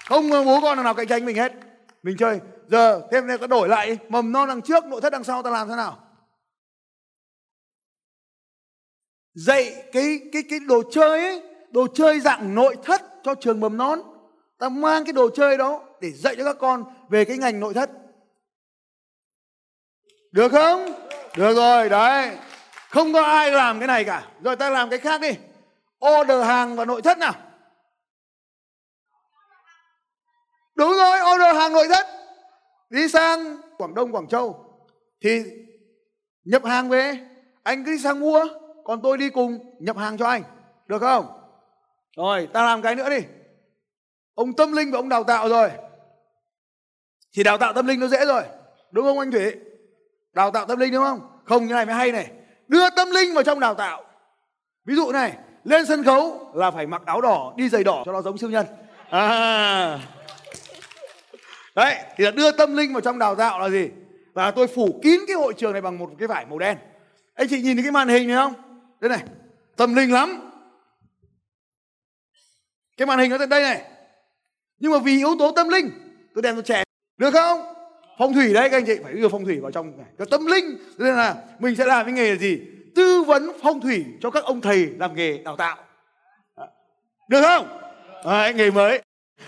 Không 0.05 0.29
bố 0.29 0.59
con 0.61 0.83
nào 0.83 0.93
cạnh 0.93 1.07
tranh 1.07 1.25
mình 1.25 1.35
hết. 1.35 1.51
Mình 2.03 2.17
chơi. 2.17 2.39
Giờ 2.67 3.01
thêm 3.11 3.27
này 3.27 3.37
có 3.37 3.47
đổi 3.47 3.69
lại 3.69 3.97
mầm 4.09 4.31
non 4.31 4.47
đằng 4.47 4.61
trước, 4.61 4.85
nội 4.85 5.01
thất 5.01 5.09
đằng 5.09 5.23
sau 5.23 5.43
ta 5.43 5.49
làm 5.49 5.69
thế 5.69 5.75
nào? 5.75 5.99
Dạy 9.33 9.83
cái 9.91 10.19
cái 10.33 10.43
cái 10.49 10.59
đồ 10.59 10.83
chơi 10.91 11.21
ấy, 11.21 11.41
đồ 11.71 11.87
chơi 11.93 12.19
dạng 12.19 12.55
nội 12.55 12.77
thất 12.83 13.01
cho 13.23 13.35
trường 13.35 13.59
mầm 13.59 13.77
non. 13.77 14.01
Ta 14.59 14.69
mang 14.69 15.05
cái 15.05 15.13
đồ 15.13 15.29
chơi 15.29 15.57
đó 15.57 15.83
để 16.01 16.11
dạy 16.11 16.35
cho 16.35 16.43
các 16.43 16.57
con 16.59 16.83
về 17.09 17.25
cái 17.25 17.37
ngành 17.37 17.59
nội 17.59 17.73
thất 17.73 17.89
được 20.35 20.51
không? 20.51 20.85
Được 21.35 21.53
rồi, 21.55 21.89
đấy. 21.89 22.37
Không 22.89 23.13
có 23.13 23.23
ai 23.23 23.51
làm 23.51 23.79
cái 23.79 23.87
này 23.87 24.03
cả. 24.03 24.27
Rồi 24.43 24.55
ta 24.55 24.69
làm 24.69 24.89
cái 24.89 24.99
khác 24.99 25.21
đi. 25.21 25.31
Order 26.07 26.45
hàng 26.45 26.75
và 26.75 26.85
nội 26.85 27.01
thất 27.01 27.17
nào. 27.17 27.33
Đúng 30.75 30.93
rồi, 30.93 31.19
order 31.33 31.55
hàng 31.55 31.73
nội 31.73 31.87
thất. 31.87 32.07
Đi 32.89 33.07
sang 33.07 33.61
quảng 33.77 33.93
đông, 33.93 34.11
quảng 34.11 34.27
châu. 34.27 34.77
Thì 35.23 35.43
nhập 36.43 36.65
hàng 36.65 36.89
về. 36.89 37.19
Anh 37.63 37.85
cứ 37.85 37.91
đi 37.91 37.99
sang 37.99 38.19
mua, 38.19 38.45
còn 38.83 39.01
tôi 39.01 39.17
đi 39.17 39.29
cùng 39.29 39.75
nhập 39.79 39.97
hàng 39.97 40.17
cho 40.17 40.27
anh. 40.27 40.43
Được 40.87 40.99
không? 40.99 41.25
Rồi, 42.17 42.49
ta 42.53 42.65
làm 42.65 42.81
cái 42.81 42.95
nữa 42.95 43.09
đi. 43.09 43.19
Ông 44.33 44.53
tâm 44.53 44.71
linh 44.71 44.91
và 44.91 44.99
ông 44.99 45.09
đào 45.09 45.23
tạo 45.23 45.49
rồi. 45.49 45.71
Thì 47.35 47.43
đào 47.43 47.57
tạo 47.57 47.73
tâm 47.73 47.87
linh 47.87 47.99
nó 47.99 48.07
dễ 48.07 48.25
rồi. 48.25 48.43
Đúng 48.91 49.05
không 49.05 49.19
anh 49.19 49.31
thủy? 49.31 49.55
Đào 50.35 50.51
tạo 50.51 50.65
tâm 50.65 50.79
linh 50.79 50.91
đúng 50.91 51.03
không? 51.03 51.19
Không 51.45 51.65
như 51.65 51.73
này 51.73 51.85
mới 51.85 51.95
hay 51.95 52.11
này. 52.11 52.31
Đưa 52.67 52.89
tâm 52.89 53.11
linh 53.11 53.33
vào 53.33 53.43
trong 53.43 53.59
đào 53.59 53.73
tạo. 53.73 54.03
Ví 54.85 54.95
dụ 54.95 55.11
này, 55.11 55.33
lên 55.63 55.85
sân 55.85 56.03
khấu 56.03 56.51
là 56.53 56.71
phải 56.71 56.87
mặc 56.87 57.01
áo 57.05 57.21
đỏ, 57.21 57.53
đi 57.57 57.69
giày 57.69 57.83
đỏ 57.83 58.03
cho 58.05 58.11
nó 58.11 58.21
giống 58.21 58.37
siêu 58.37 58.49
nhân. 58.49 58.65
À. 59.09 59.99
Đấy, 61.75 61.95
thì 62.15 62.25
là 62.25 62.31
đưa 62.31 62.51
tâm 62.51 62.75
linh 62.75 62.93
vào 62.93 63.01
trong 63.01 63.19
đào 63.19 63.35
tạo 63.35 63.59
là 63.59 63.69
gì? 63.69 63.89
Và 64.33 64.51
tôi 64.51 64.67
phủ 64.67 64.99
kín 65.03 65.19
cái 65.27 65.35
hội 65.35 65.53
trường 65.57 65.71
này 65.71 65.81
bằng 65.81 65.99
một 65.99 66.11
cái 66.19 66.27
vải 66.27 66.45
màu 66.45 66.59
đen. 66.59 66.77
Anh 67.33 67.47
chị 67.49 67.61
nhìn 67.61 67.75
thấy 67.75 67.83
cái 67.83 67.91
màn 67.91 68.07
hình 68.07 68.27
này 68.27 68.37
không? 68.37 68.53
Đây 68.99 69.09
này, 69.09 69.23
tâm 69.75 69.95
linh 69.95 70.13
lắm. 70.13 70.51
Cái 72.97 73.05
màn 73.05 73.19
hình 73.19 73.31
nó 73.31 73.37
tại 73.37 73.47
đây 73.47 73.63
này. 73.63 73.81
Nhưng 74.79 74.91
mà 74.91 74.99
vì 74.99 75.17
yếu 75.17 75.35
tố 75.39 75.51
tâm 75.51 75.69
linh, 75.69 75.91
tôi 76.35 76.41
đem 76.41 76.55
cho 76.55 76.61
trẻ. 76.61 76.83
Được 77.17 77.31
không? 77.31 77.74
Phong 78.17 78.33
thủy 78.33 78.53
đấy 78.53 78.69
các 78.69 78.77
anh 78.77 78.85
chị 78.85 78.99
phải 79.03 79.13
đưa 79.13 79.29
phong 79.29 79.45
thủy 79.45 79.59
vào 79.59 79.71
trong 79.71 79.97
này. 79.97 80.07
Cái 80.17 80.27
tâm 80.31 80.45
linh 80.45 80.77
nên 80.97 81.15
là 81.15 81.35
mình 81.59 81.75
sẽ 81.75 81.85
làm 81.85 82.05
cái 82.05 82.13
nghề 82.13 82.29
là 82.29 82.35
gì? 82.35 82.61
Tư 82.95 83.23
vấn 83.23 83.51
phong 83.61 83.81
thủy 83.81 84.05
cho 84.21 84.31
các 84.31 84.43
ông 84.43 84.61
thầy 84.61 84.89
làm 84.99 85.15
nghề 85.15 85.37
đào 85.37 85.55
tạo. 85.55 85.77
Được 87.29 87.41
không? 87.41 87.79
Đấy, 88.25 88.53
nghề 88.53 88.71
mới. 88.71 89.01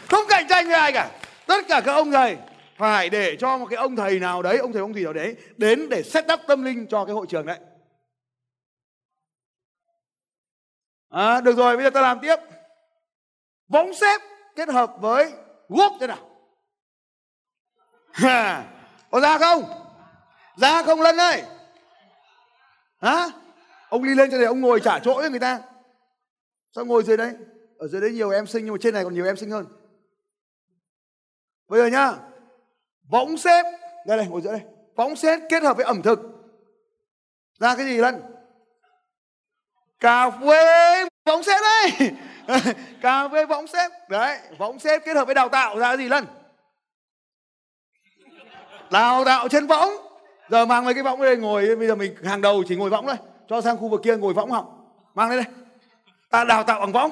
Không 0.08 0.26
cạnh 0.30 0.46
tranh 0.50 0.66
với 0.66 0.76
ai 0.76 0.92
cả. 0.92 1.12
Tất 1.48 1.66
cả 1.68 1.82
các 1.86 1.94
ông 1.94 2.12
thầy 2.12 2.38
phải 2.78 3.10
để 3.10 3.36
cho 3.40 3.58
một 3.58 3.66
cái 3.70 3.78
ông 3.78 3.96
thầy 3.96 4.20
nào 4.20 4.42
đấy 4.42 4.58
ông 4.58 4.74
thầy 4.74 4.82
phong 4.82 4.94
thủy 4.94 5.04
nào 5.04 5.14
đấy 5.14 5.36
đến 5.58 5.90
để 5.90 6.04
set 6.04 6.26
up 6.34 6.40
tâm 6.48 6.64
linh 6.64 6.88
cho 6.88 7.06
cái 7.06 7.14
hội 7.14 7.26
trường 7.30 7.46
đấy. 7.46 7.60
À, 11.10 11.42
được 11.42 11.58
rồi 11.58 11.76
bây 11.76 11.84
giờ 11.84 11.90
ta 11.90 12.02
làm 12.02 12.20
tiếp. 12.20 12.36
Võng 13.68 13.94
xếp 13.94 14.22
kết 14.56 14.70
hợp 14.70 14.92
với 15.00 15.32
guốc 15.70 15.92
thế 16.00 16.08
nào? 16.08 16.30
Có 19.12 19.20
ra 19.22 19.38
không? 19.38 19.64
Ra 20.56 20.84
không, 20.84 21.02
lân 21.02 21.18
ơi? 21.18 21.44
Hả? 23.02 23.28
Ông 23.90 24.04
đi 24.04 24.16
lên 24.16 24.32
trên 24.32 24.40
này 24.40 24.48
ông 24.48 24.62
ngồi 24.62 24.80
trả 24.80 25.00
chỗ 25.00 25.14
với 25.14 25.30
người 25.30 25.40
ta. 25.40 25.60
Sao 26.76 26.86
ngồi 26.86 27.04
dưới 27.04 27.18
đấy? 27.18 27.34
Ở 27.78 27.88
dưới 27.88 28.02
đấy 28.02 28.12
nhiều 28.12 28.30
em 28.30 28.48
sinh, 28.48 28.66
nhưng 28.66 28.74
mà 28.74 28.78
trên 28.82 28.94
này 28.94 29.04
còn 29.04 29.14
nhiều 29.14 29.26
em 29.26 29.38
sinh 29.38 29.50
hơn. 29.50 29.66
Bây 31.68 31.80
giờ 31.80 31.88
nhá. 31.88 32.14
Võng 33.10 33.38
xếp. 33.38 33.64
Đây 34.06 34.18
này, 34.18 34.28
ngồi 34.28 34.42
giữa 34.42 34.52
đây. 34.52 34.62
Võng 34.96 35.16
xếp 35.16 35.40
kết 35.50 35.64
hợp 35.64 35.78
với 35.78 35.86
ẩm 35.86 36.02
thực. 36.02 36.20
Ra 37.60 37.76
cái 37.76 37.86
gì, 37.86 37.98
lân? 37.98 38.22
Cà 40.00 40.30
phê 40.30 41.06
võng 41.26 41.44
xếp 41.44 41.60
đấy. 41.62 42.12
Cà 43.02 43.28
phê 43.30 43.46
võng 43.46 43.68
xếp. 43.68 43.90
Đấy, 44.10 44.40
võng 44.58 44.80
xếp 44.80 45.02
kết 45.06 45.16
hợp 45.16 45.26
với 45.26 45.36
đào 45.36 45.50
tạo. 45.50 45.80
Ra 45.80 45.88
cái 45.88 45.98
gì, 45.98 46.10
lân? 46.10 46.26
Đào 48.92 49.26
tạo 49.26 49.48
trên 49.48 49.68
võng. 49.68 49.90
Giờ 50.50 50.66
mang 50.66 50.86
mấy 50.86 50.94
cái 50.94 51.04
võng 51.04 51.22
đây 51.22 51.38
ngồi 51.38 51.76
bây 51.76 51.88
giờ 51.88 51.96
mình 51.96 52.16
hàng 52.24 52.42
đầu 52.42 52.64
chỉ 52.68 52.76
ngồi 52.76 52.90
võng 52.90 53.08
thôi. 53.08 53.16
Cho 53.50 53.62
sang 53.62 53.78
khu 53.78 53.90
vực 53.90 54.02
kia 54.04 54.18
ngồi 54.18 54.34
võng 54.34 54.52
học 54.52 54.66
mang 55.16 55.30
lên 55.30 55.38
đây. 55.38 55.54
Ta 56.30 56.44
đào 56.44 56.64
tạo 56.64 56.80
bằng 56.80 56.92
võng. 56.92 57.12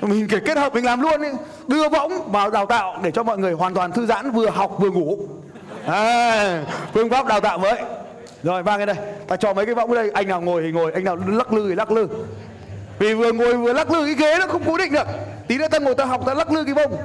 Mình 0.00 0.28
kể 0.30 0.38
kết 0.44 0.58
hợp 0.58 0.74
mình 0.74 0.84
làm 0.84 1.00
luôn 1.00 1.22
ý. 1.22 1.28
đưa 1.66 1.88
võng 1.88 2.32
vào 2.32 2.50
đào 2.50 2.66
tạo 2.66 2.98
để 3.02 3.10
cho 3.10 3.22
mọi 3.22 3.38
người 3.38 3.52
hoàn 3.52 3.74
toàn 3.74 3.92
thư 3.92 4.06
giãn 4.06 4.30
vừa 4.30 4.50
học 4.50 4.76
vừa 4.78 4.90
ngủ. 4.90 5.18
À, 5.86 6.64
phương 6.92 7.10
pháp 7.10 7.26
đào 7.26 7.40
tạo 7.40 7.58
mới. 7.58 7.82
Rồi 8.42 8.62
mang 8.62 8.78
cái 8.78 8.86
đây. 8.86 8.96
Ta 9.28 9.36
cho 9.36 9.52
mấy 9.52 9.66
cái 9.66 9.74
võng 9.74 9.94
đây. 9.94 10.10
Anh 10.14 10.28
nào 10.28 10.40
ngồi 10.40 10.62
thì 10.62 10.72
ngồi 10.72 10.92
anh 10.92 11.04
nào 11.04 11.16
lắc 11.16 11.52
lư 11.52 11.68
thì 11.68 11.74
lắc 11.74 11.90
lư. 11.90 12.08
Vì 12.98 13.14
vừa 13.14 13.32
ngồi 13.32 13.54
vừa 13.54 13.72
lắc 13.72 13.90
lư 13.90 14.04
cái 14.04 14.14
ghế 14.14 14.38
nó 14.38 14.46
không 14.46 14.62
cố 14.66 14.78
định 14.78 14.92
được. 14.92 15.06
Tí 15.48 15.58
nữa 15.58 15.68
ta 15.68 15.78
ngồi 15.78 15.94
ta 15.94 16.04
học 16.04 16.20
ta 16.26 16.34
lắc 16.34 16.52
lư 16.52 16.64
cái 16.64 16.74
bông 16.74 16.96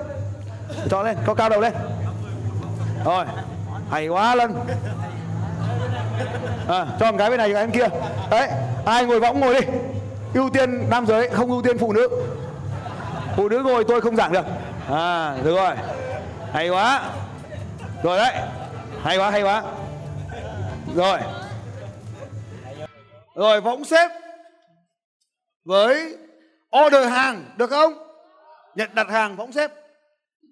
cho 0.90 1.04
lên 1.04 1.18
cao 1.26 1.36
cao 1.36 1.50
đầu 1.50 1.62
lên 1.62 1.74
rồi 3.06 3.26
hay 3.92 4.08
quá 4.08 4.36
lân. 4.36 4.56
À, 6.68 6.86
cho 7.00 7.12
một 7.12 7.18
cái 7.18 7.30
bên 7.30 7.38
này 7.38 7.54
cái 7.54 7.68
bên 7.68 7.72
kia. 7.72 7.98
Đấy 8.30 8.50
ai 8.86 9.06
ngồi 9.06 9.20
võng 9.20 9.40
ngồi 9.40 9.62
đi. 9.62 9.68
Ưu 10.34 10.50
tiên 10.50 10.90
nam 10.90 11.06
giới 11.06 11.30
không 11.30 11.50
ưu 11.50 11.62
tiên 11.62 11.78
phụ 11.78 11.94
nữ. 11.94 12.10
Phụ 13.36 13.50
nữ 13.50 13.62
ngồi 13.66 13.84
tôi 13.84 14.02
không 14.02 14.16
giảng 14.16 14.32
được. 14.32 14.46
À 14.90 15.38
được 15.44 15.56
rồi. 15.56 15.76
Hay 16.54 16.70
quá. 16.70 17.10
Rồi 18.04 18.18
đấy. 18.18 18.34
Hay 19.04 19.18
quá 19.18 19.30
hay 19.32 19.44
quá. 19.44 19.64
Rồi. 20.96 21.20
Rồi 23.36 23.62
võng 23.62 23.86
xếp 23.86 24.12
với 25.66 26.18
order 26.86 27.08
hàng 27.08 27.46
được 27.58 27.70
không? 27.70 27.94
Nhận 28.76 28.90
đặt 28.94 29.10
hàng 29.10 29.36
võng 29.36 29.52
xếp. 29.52 29.72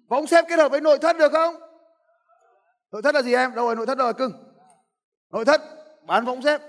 Võng 0.08 0.26
xếp 0.26 0.44
kết 0.48 0.58
hợp 0.58 0.70
với 0.70 0.80
nội 0.80 0.98
thất 0.98 1.18
được 1.18 1.32
không? 1.32 1.54
Nội 2.92 3.02
thất 3.02 3.14
là 3.14 3.22
gì 3.22 3.34
em? 3.34 3.54
Đâu 3.54 3.66
rồi, 3.66 3.76
nội 3.76 3.86
thất 3.86 3.98
rồi? 3.98 4.14
Cưng. 4.14 4.32
Nội 5.32 5.44
thất, 5.44 5.60
bán 6.06 6.24
võng 6.24 6.42
xếp. 6.42 6.60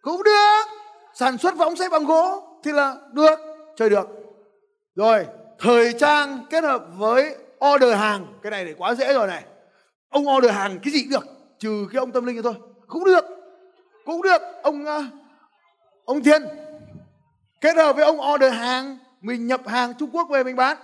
Cũng 0.00 0.22
được. 0.22 0.62
Sản 1.14 1.38
xuất 1.38 1.56
võng 1.56 1.76
xếp 1.76 1.88
bằng 1.88 2.04
gỗ 2.04 2.42
thì 2.64 2.72
là 2.72 2.96
được, 3.12 3.38
chơi 3.76 3.90
được. 3.90 4.08
Rồi, 4.94 5.26
thời 5.58 5.92
trang 5.92 6.46
kết 6.50 6.64
hợp 6.64 6.84
với 6.96 7.36
order 7.74 7.94
hàng. 7.94 8.26
Cái 8.42 8.50
này 8.50 8.64
để 8.64 8.74
quá 8.78 8.94
dễ 8.94 9.14
rồi 9.14 9.26
này. 9.26 9.44
Ông 10.08 10.28
order 10.28 10.52
hàng 10.52 10.78
cái 10.82 10.92
gì 10.92 11.02
cũng 11.02 11.10
được, 11.10 11.26
trừ 11.58 11.86
cái 11.92 11.98
ông 11.98 12.12
tâm 12.12 12.26
linh 12.26 12.42
thôi. 12.42 12.54
Cũng 12.86 13.04
được 13.04 13.24
cũng 14.06 14.22
được. 14.22 14.42
Ông 14.62 14.84
ờ, 14.84 15.04
ông 16.04 16.22
thiên, 16.22 16.42
kết 17.60 17.76
hợp 17.76 17.96
với 17.96 18.04
ông 18.04 18.20
order 18.34 18.52
hàng, 18.52 18.98
mình 19.20 19.46
nhập 19.46 19.60
hàng 19.66 19.94
trung 19.98 20.10
quốc 20.12 20.28
về 20.30 20.44
mình 20.44 20.56
bán 20.56 20.76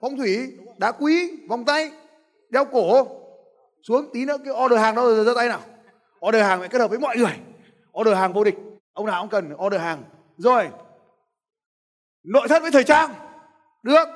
phong 0.00 0.16
thủy, 0.16 0.58
đá 0.78 0.92
quý, 0.92 1.30
vòng 1.48 1.64
tay, 1.64 1.90
đeo 2.50 2.64
cổ, 2.64 3.06
xuống 3.82 4.10
tí 4.12 4.24
nữa 4.24 4.36
cái 4.44 4.54
order 4.64 4.80
hàng 4.80 4.94
đó 4.94 5.02
rồi 5.02 5.24
ra 5.24 5.32
tay 5.36 5.48
nào. 5.48 5.60
Order 6.26 6.42
hàng 6.42 6.60
phải 6.60 6.68
kết 6.68 6.78
hợp 6.78 6.90
với 6.90 6.98
mọi 6.98 7.16
người. 7.16 7.38
Order 8.00 8.16
hàng 8.16 8.32
vô 8.32 8.44
địch. 8.44 8.54
Ông 8.92 9.06
nào 9.06 9.22
cũng 9.22 9.30
cần 9.30 9.52
order 9.66 9.80
hàng. 9.80 10.04
Rồi. 10.36 10.68
Nội 12.22 12.48
thất 12.48 12.62
với 12.62 12.70
thời 12.70 12.84
trang. 12.84 13.10
Được. 13.82 14.08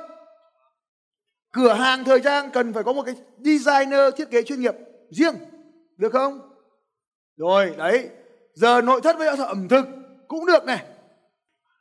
Cửa 1.53 1.73
hàng 1.73 2.05
thời 2.05 2.21
trang 2.21 2.50
cần 2.50 2.73
phải 2.73 2.83
có 2.83 2.93
một 2.93 3.03
cái 3.07 3.14
designer 3.38 4.14
thiết 4.17 4.31
kế 4.31 4.43
chuyên 4.43 4.61
nghiệp 4.61 4.75
riêng. 5.11 5.35
Được 5.97 6.12
không? 6.12 6.41
Rồi, 7.37 7.75
đấy. 7.79 8.09
Giờ 8.55 8.81
nội 8.81 9.00
thất 9.00 9.19
với 9.19 9.29
ẩm 9.29 9.69
thực 9.69 9.87
cũng 10.29 10.47
được 10.47 10.64
này. 10.64 10.85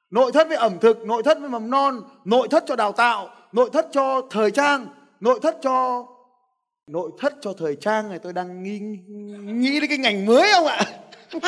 Nội 0.10 0.32
thất 0.32 0.48
với 0.48 0.58
ẩm 0.58 0.80
thực, 0.80 1.06
nội 1.06 1.24
thất 1.24 1.40
với 1.40 1.50
mầm 1.50 1.70
non, 1.70 2.02
nội 2.26 2.48
thất 2.52 2.64
cho 2.68 2.76
đào 2.76 2.92
tạo 2.92 3.30
nội 3.54 3.70
thất 3.74 3.88
cho 3.92 4.22
thời 4.32 4.52
trang. 4.52 4.88
Nội 5.20 5.40
thất 5.44 5.58
cho, 5.62 6.08
nội 6.88 7.12
thất 7.20 7.34
cho 7.42 7.54
thời 7.58 7.76
trang 7.76 8.10
này 8.10 8.20
tôi 8.20 8.34
đang 8.34 8.64
nghĩ 8.64 8.80
nghĩ 9.40 9.80
đến 9.80 9.90
cái 9.90 9.98
ngành 9.98 10.26
mới 10.26 10.52
không 10.54 10.68
ạ? 10.68 10.86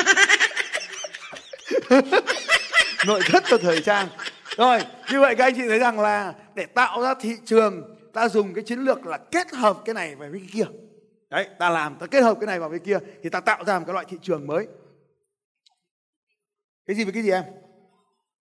Nội 3.06 3.20
thất 3.26 3.44
cho 3.46 3.58
thời 3.58 3.82
trang. 3.82 4.08
Rồi, 4.56 4.80
như 5.12 5.20
vậy 5.20 5.36
các 5.36 5.44
anh 5.44 5.54
chị 5.54 5.62
thấy 5.68 5.78
rằng 5.78 6.00
là 6.00 6.34
để 6.54 6.66
tạo 6.66 7.02
ra 7.02 7.14
thị 7.20 7.36
trường, 7.44 7.96
ta 8.12 8.28
dùng 8.28 8.54
cái 8.54 8.64
chiến 8.64 8.78
lược 8.78 9.06
là 9.06 9.18
kết 9.18 9.50
hợp 9.50 9.78
cái 9.84 9.94
này 9.94 10.14
với 10.14 10.30
cái 10.32 10.48
kia. 10.52 10.64
Đấy, 11.30 11.48
ta 11.58 11.70
làm, 11.70 11.96
ta 11.98 12.06
kết 12.06 12.20
hợp 12.20 12.36
cái 12.40 12.46
này 12.46 12.60
vào 12.60 12.70
cái 12.70 12.78
kia 12.78 12.98
thì 13.22 13.30
ta 13.30 13.40
tạo 13.40 13.64
ra 13.64 13.78
một 13.78 13.84
cái 13.86 13.94
loại 13.94 14.06
thị 14.08 14.16
trường 14.22 14.46
mới. 14.46 14.66
Cái 16.86 16.96
gì 16.96 17.04
với 17.04 17.12
cái 17.12 17.22
gì 17.22 17.30
em? 17.30 17.44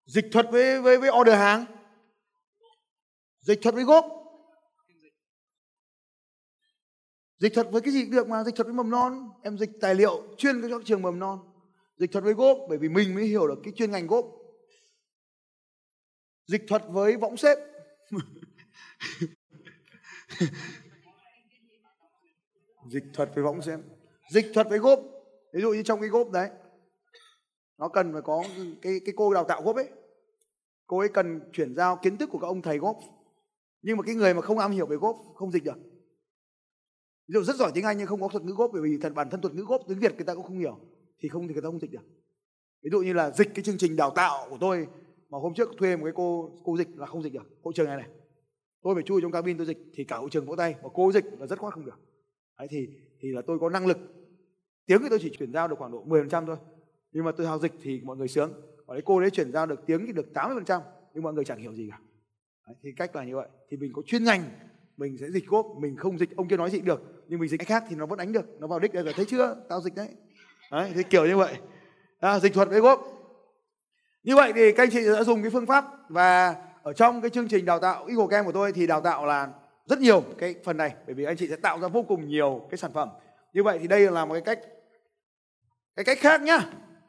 Dịch 0.05 0.25
thuật 0.31 0.47
với 0.51 0.81
với 0.81 0.97
với 0.97 1.09
order 1.09 1.35
hàng 1.35 1.65
dịch 3.45 3.59
thuật 3.61 3.75
với 3.75 3.83
gốc. 3.83 4.05
Dịch. 7.39 7.53
Thuật 7.53 7.67
với 7.71 7.81
cái 7.81 7.93
gì 7.93 8.03
cũng 8.03 8.11
được 8.11 8.27
mà 8.27 8.43
dịch 8.43 8.55
thuật 8.55 8.67
với 8.67 8.73
mầm 8.73 8.89
non. 8.89 9.29
Em 9.43 9.57
dịch 9.57 9.69
tài 9.81 9.95
liệu 9.95 10.23
chuyên 10.37 10.61
cho 10.69 10.81
trường 10.85 11.01
mầm 11.01 11.19
non. 11.19 11.39
Dịch 11.97 12.11
thuật 12.11 12.23
với 12.23 12.33
gốc 12.33 12.57
bởi 12.69 12.77
vì 12.77 12.89
mình 12.89 13.15
mới 13.15 13.23
hiểu 13.23 13.47
được 13.47 13.59
cái 13.63 13.73
chuyên 13.75 13.91
ngành 13.91 14.07
gốc. 14.07 14.25
Dịch 16.47 16.61
thuật 16.67 16.83
với 16.89 17.17
võng 17.17 17.37
xếp. 17.37 17.57
Dịch 22.89 23.03
thuật 23.13 23.29
với 23.35 23.43
võng 23.43 23.61
xếp. 23.61 23.77
Dịch 24.31 24.51
thuật 24.53 24.69
với 24.69 24.79
gốc. 24.79 24.99
Ví 25.53 25.61
dụ 25.61 25.73
như 25.73 25.83
trong 25.83 25.99
cái 25.99 26.09
gốc 26.09 26.31
đấy 26.31 26.49
nó 27.77 27.87
cần 27.87 28.13
phải 28.13 28.21
có 28.21 28.43
cái 28.81 28.99
cái 29.05 29.13
cô 29.17 29.33
đào 29.33 29.43
tạo 29.43 29.61
gốc 29.61 29.75
ấy. 29.75 29.89
Cô 30.87 30.99
ấy 30.99 31.09
cần 31.09 31.49
chuyển 31.53 31.75
giao 31.75 31.95
kiến 31.95 32.17
thức 32.17 32.29
của 32.31 32.39
các 32.39 32.47
ông 32.47 32.61
thầy 32.61 32.77
gốc 32.77 32.97
nhưng 33.85 33.97
mà 33.97 34.03
cái 34.03 34.15
người 34.15 34.33
mà 34.33 34.41
không 34.41 34.59
am 34.59 34.71
hiểu 34.71 34.85
về 34.85 34.95
gốc 34.95 35.17
không 35.35 35.51
dịch 35.51 35.63
được. 35.63 35.77
Ví 37.27 37.33
dụ 37.33 37.43
rất 37.43 37.55
giỏi 37.55 37.71
tiếng 37.73 37.83
anh 37.83 37.97
nhưng 37.97 38.07
không 38.07 38.21
có 38.21 38.27
thuật 38.27 38.43
ngữ 38.43 38.53
gốc 38.57 38.71
bởi 38.73 38.81
vì 38.81 38.97
thật 39.01 39.13
bản 39.15 39.29
thân 39.29 39.41
thuật 39.41 39.55
ngữ 39.55 39.63
gốc 39.67 39.81
tiếng 39.87 39.99
việt 39.99 40.15
người 40.15 40.25
ta 40.25 40.35
cũng 40.35 40.43
không 40.43 40.59
hiểu, 40.59 40.79
thì 41.19 41.29
không 41.29 41.47
thì 41.47 41.53
người 41.53 41.61
ta 41.61 41.67
không 41.67 41.79
dịch 41.79 41.91
được. 41.91 42.05
Ví 42.83 42.89
dụ 42.91 42.99
như 42.99 43.13
là 43.13 43.31
dịch 43.31 43.49
cái 43.55 43.63
chương 43.63 43.77
trình 43.77 43.95
đào 43.95 44.11
tạo 44.11 44.47
của 44.49 44.57
tôi, 44.59 44.87
mà 45.29 45.37
hôm 45.39 45.53
trước 45.53 45.69
thuê 45.77 45.95
một 45.95 46.03
cái 46.03 46.13
cô 46.15 46.51
cô 46.63 46.77
dịch 46.77 46.87
là 46.95 47.05
không 47.05 47.23
dịch 47.23 47.33
được, 47.33 47.47
hội 47.63 47.73
trường 47.73 47.85
này 47.85 47.97
này. 47.97 48.09
Tôi 48.81 48.95
phải 48.95 49.03
chui 49.03 49.21
trong 49.21 49.31
cabin 49.31 49.57
tôi 49.57 49.65
dịch, 49.65 49.77
thì 49.93 50.03
cả 50.03 50.17
hội 50.17 50.29
trường 50.29 50.45
vỗ 50.45 50.55
tay, 50.55 50.75
mà 50.83 50.89
cô 50.93 51.11
dịch 51.11 51.25
là 51.39 51.47
rất 51.47 51.59
khoát 51.59 51.73
không 51.73 51.85
được. 51.85 51.99
Đấy, 52.59 52.67
thì 52.71 52.87
thì 53.21 53.29
là 53.31 53.41
tôi 53.47 53.59
có 53.59 53.69
năng 53.69 53.87
lực. 53.87 53.97
Tiếng 54.85 55.01
thì 55.01 55.09
tôi 55.09 55.19
chỉ 55.21 55.29
chuyển 55.29 55.53
giao 55.53 55.67
được 55.67 55.75
khoảng 55.79 55.91
độ 55.91 56.05
10% 56.05 56.45
thôi, 56.45 56.57
nhưng 57.11 57.25
mà 57.25 57.31
tôi 57.31 57.47
học 57.47 57.61
dịch 57.61 57.73
thì 57.81 58.01
mọi 58.03 58.17
người 58.17 58.27
sướng. 58.27 58.53
Và 58.85 58.95
đấy 58.95 59.01
cô 59.05 59.21
đấy 59.21 59.29
chuyển 59.29 59.51
giao 59.51 59.65
được 59.65 59.79
tiếng 59.85 60.05
thì 60.05 60.13
được 60.13 60.27
80% 60.33 60.81
nhưng 61.13 61.23
mọi 61.23 61.33
người 61.33 61.45
chẳng 61.45 61.59
hiểu 61.59 61.73
gì 61.73 61.87
cả 61.91 61.99
đấy, 62.67 62.75
thì 62.83 62.89
cách 62.97 63.15
là 63.15 63.23
như 63.23 63.35
vậy. 63.35 63.47
Thì 63.71 63.77
mình 63.77 63.91
có 63.95 64.01
chuyên 64.05 64.23
ngành 64.23 64.43
mình 64.97 65.17
sẽ 65.19 65.25
dịch 65.31 65.47
gốc 65.47 65.65
mình 65.79 65.95
không 65.97 66.19
dịch 66.19 66.35
ông 66.35 66.47
kia 66.47 66.57
nói 66.57 66.69
gì 66.69 66.81
được 66.81 67.01
nhưng 67.27 67.39
mình 67.39 67.49
dịch 67.49 67.57
cái 67.57 67.65
khác 67.65 67.83
thì 67.89 67.95
nó 67.95 68.05
vẫn 68.05 68.17
đánh 68.17 68.31
được 68.31 68.45
nó 68.59 68.67
vào 68.67 68.79
đích 68.79 68.93
rồi 68.93 69.13
thấy 69.15 69.25
chưa? 69.25 69.55
Tao 69.69 69.81
dịch 69.81 69.95
đấy. 69.95 70.09
Đấy 70.71 70.91
thì 70.95 71.03
kiểu 71.03 71.25
như 71.25 71.37
vậy. 71.37 71.55
À, 72.19 72.39
dịch 72.39 72.53
thuật 72.53 72.69
với 72.69 72.79
gốc. 72.79 73.01
Như 74.23 74.35
vậy 74.35 74.53
thì 74.55 74.71
các 74.71 74.83
anh 74.83 74.89
chị 74.89 75.05
đã 75.05 75.23
dùng 75.23 75.41
cái 75.41 75.51
phương 75.51 75.65
pháp 75.65 75.85
và 76.09 76.55
ở 76.83 76.93
trong 76.93 77.21
cái 77.21 77.29
chương 77.29 77.47
trình 77.47 77.65
đào 77.65 77.79
tạo 77.79 78.05
Eagle 78.05 78.27
Camp 78.29 78.45
của 78.45 78.51
tôi 78.51 78.71
thì 78.71 78.87
đào 78.87 79.01
tạo 79.01 79.25
là 79.25 79.49
rất 79.85 79.99
nhiều 79.99 80.23
cái 80.37 80.55
phần 80.63 80.77
này 80.77 80.95
bởi 81.05 81.15
vì 81.15 81.23
anh 81.23 81.37
chị 81.37 81.47
sẽ 81.47 81.55
tạo 81.55 81.79
ra 81.79 81.87
vô 81.87 82.03
cùng 82.03 82.27
nhiều 82.27 82.67
cái 82.69 82.77
sản 82.77 82.93
phẩm. 82.93 83.09
Như 83.53 83.63
vậy 83.63 83.79
thì 83.81 83.87
đây 83.87 84.11
là 84.11 84.25
một 84.25 84.33
cái 84.33 84.41
cách 84.41 84.59
cái 85.95 86.05
cách 86.05 86.17
khác 86.21 86.41
nhá. 86.41 86.59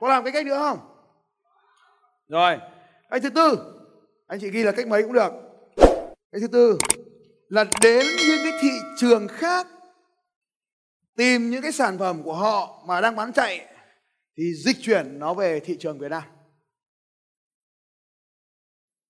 Có 0.00 0.08
làm 0.08 0.24
cái 0.24 0.32
cách 0.32 0.46
nữa 0.46 0.58
không? 0.58 0.78
Rồi 2.28 2.58
cách 3.10 3.22
thứ 3.22 3.30
tư. 3.30 3.72
Anh 4.26 4.40
chị 4.40 4.50
ghi 4.50 4.62
là 4.62 4.72
cách 4.72 4.88
mấy 4.88 5.02
cũng 5.02 5.12
được 5.12 5.32
cái 6.36 6.40
thứ 6.40 6.46
tư 6.46 6.78
là 7.48 7.64
đến 7.82 8.06
những 8.28 8.38
cái 8.44 8.58
thị 8.62 8.68
trường 8.96 9.28
khác 9.28 9.66
tìm 11.16 11.50
những 11.50 11.62
cái 11.62 11.72
sản 11.72 11.98
phẩm 11.98 12.22
của 12.22 12.34
họ 12.34 12.84
mà 12.86 13.00
đang 13.00 13.16
bán 13.16 13.32
chạy 13.32 13.66
thì 14.36 14.54
dịch 14.64 14.76
chuyển 14.80 15.18
nó 15.18 15.34
về 15.34 15.60
thị 15.60 15.76
trường 15.80 15.98
Việt 15.98 16.10
Nam. 16.10 16.22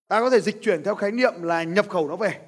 Ta 0.08 0.20
có 0.20 0.30
thể 0.30 0.40
dịch 0.40 0.56
chuyển 0.62 0.82
theo 0.82 0.94
khái 0.94 1.12
niệm 1.12 1.42
là 1.42 1.62
nhập 1.62 1.88
khẩu 1.88 2.08
nó 2.08 2.16
về. 2.16 2.40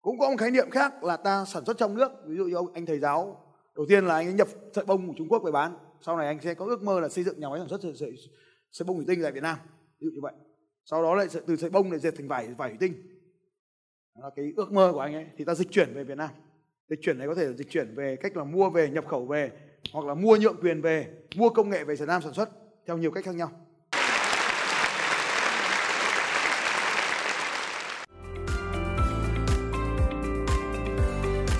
Cũng 0.00 0.18
có 0.18 0.30
một 0.30 0.36
khái 0.38 0.50
niệm 0.50 0.70
khác 0.70 1.04
là 1.04 1.16
ta 1.16 1.44
sản 1.44 1.64
xuất 1.64 1.78
trong 1.78 1.94
nước. 1.94 2.10
Ví 2.26 2.36
dụ 2.36 2.44
như 2.44 2.54
ông 2.54 2.72
anh 2.72 2.86
thầy 2.86 2.98
giáo 2.98 3.44
đầu 3.74 3.86
tiên 3.88 4.06
là 4.06 4.14
anh 4.14 4.26
ấy 4.26 4.32
nhập 4.32 4.48
sợi 4.74 4.84
bông 4.84 5.06
của 5.06 5.14
Trung 5.18 5.28
Quốc 5.28 5.42
về 5.44 5.52
bán. 5.52 5.76
Sau 6.00 6.16
này 6.16 6.26
anh 6.26 6.40
sẽ 6.42 6.54
có 6.54 6.64
ước 6.64 6.82
mơ 6.82 7.00
là 7.00 7.08
xây 7.08 7.24
dựng 7.24 7.40
nhà 7.40 7.48
máy 7.48 7.58
sản 7.58 7.68
xuất 7.68 7.80
sợi, 7.82 7.96
sợi, 7.96 8.12
sợi 8.70 8.84
bông 8.86 8.96
thủy 8.96 9.04
tinh 9.08 9.22
tại 9.22 9.32
Việt 9.32 9.42
Nam. 9.42 9.58
Ví 10.00 10.04
dụ 10.04 10.10
như 10.14 10.20
vậy. 10.22 10.32
Sau 10.84 11.02
đó 11.02 11.14
lại 11.14 11.26
từ 11.46 11.56
sợi 11.56 11.70
bông 11.70 11.90
lại 11.90 12.00
dệt 12.00 12.10
thành 12.10 12.28
vải 12.28 12.48
vải 12.54 12.68
thủy 12.68 12.78
tinh 12.80 13.11
đó 14.14 14.20
là 14.24 14.30
cái 14.36 14.52
ước 14.56 14.72
mơ 14.72 14.90
của 14.94 15.00
anh 15.00 15.14
ấy, 15.14 15.26
thì 15.36 15.44
ta 15.44 15.54
dịch 15.54 15.70
chuyển 15.70 15.94
về 15.94 16.04
Việt 16.04 16.18
Nam 16.18 16.30
dịch 16.88 16.98
chuyển 17.02 17.18
này 17.18 17.28
có 17.28 17.34
thể 17.34 17.44
là 17.44 17.52
dịch 17.52 17.70
chuyển 17.70 17.94
về 17.94 18.16
cách 18.16 18.36
là 18.36 18.44
mua 18.44 18.70
về, 18.70 18.88
nhập 18.88 19.04
khẩu 19.08 19.26
về, 19.26 19.50
hoặc 19.92 20.06
là 20.06 20.14
mua 20.14 20.36
nhượng 20.36 20.56
quyền 20.60 20.80
về, 20.80 21.06
mua 21.36 21.48
công 21.48 21.70
nghệ 21.70 21.84
về 21.84 21.94
Việt 21.94 22.08
Nam 22.08 22.22
sản 22.22 22.32
xuất 22.32 22.50
theo 22.86 22.98
nhiều 22.98 23.10
cách 23.10 23.24
khác 23.24 23.34
nhau 23.34 23.50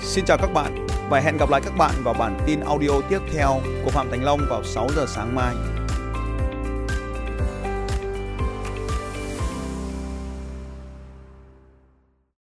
Xin 0.01 0.25
chào 0.25 0.37
các 0.37 0.53
bạn 0.53 0.87
và 1.09 1.19
hẹn 1.19 1.37
gặp 1.37 1.49
lại 1.49 1.61
các 1.65 1.73
bạn 1.77 1.91
vào 2.03 2.13
bản 2.13 2.37
tin 2.47 2.59
audio 2.59 3.01
tiếp 3.09 3.19
theo 3.33 3.61
của 3.85 3.89
Phạm 3.89 4.07
Thành 4.11 4.23
Long 4.23 4.39
vào 4.49 4.63
6 4.63 4.87
giờ 4.95 5.05
sáng 5.07 5.35
mai. 5.35 5.72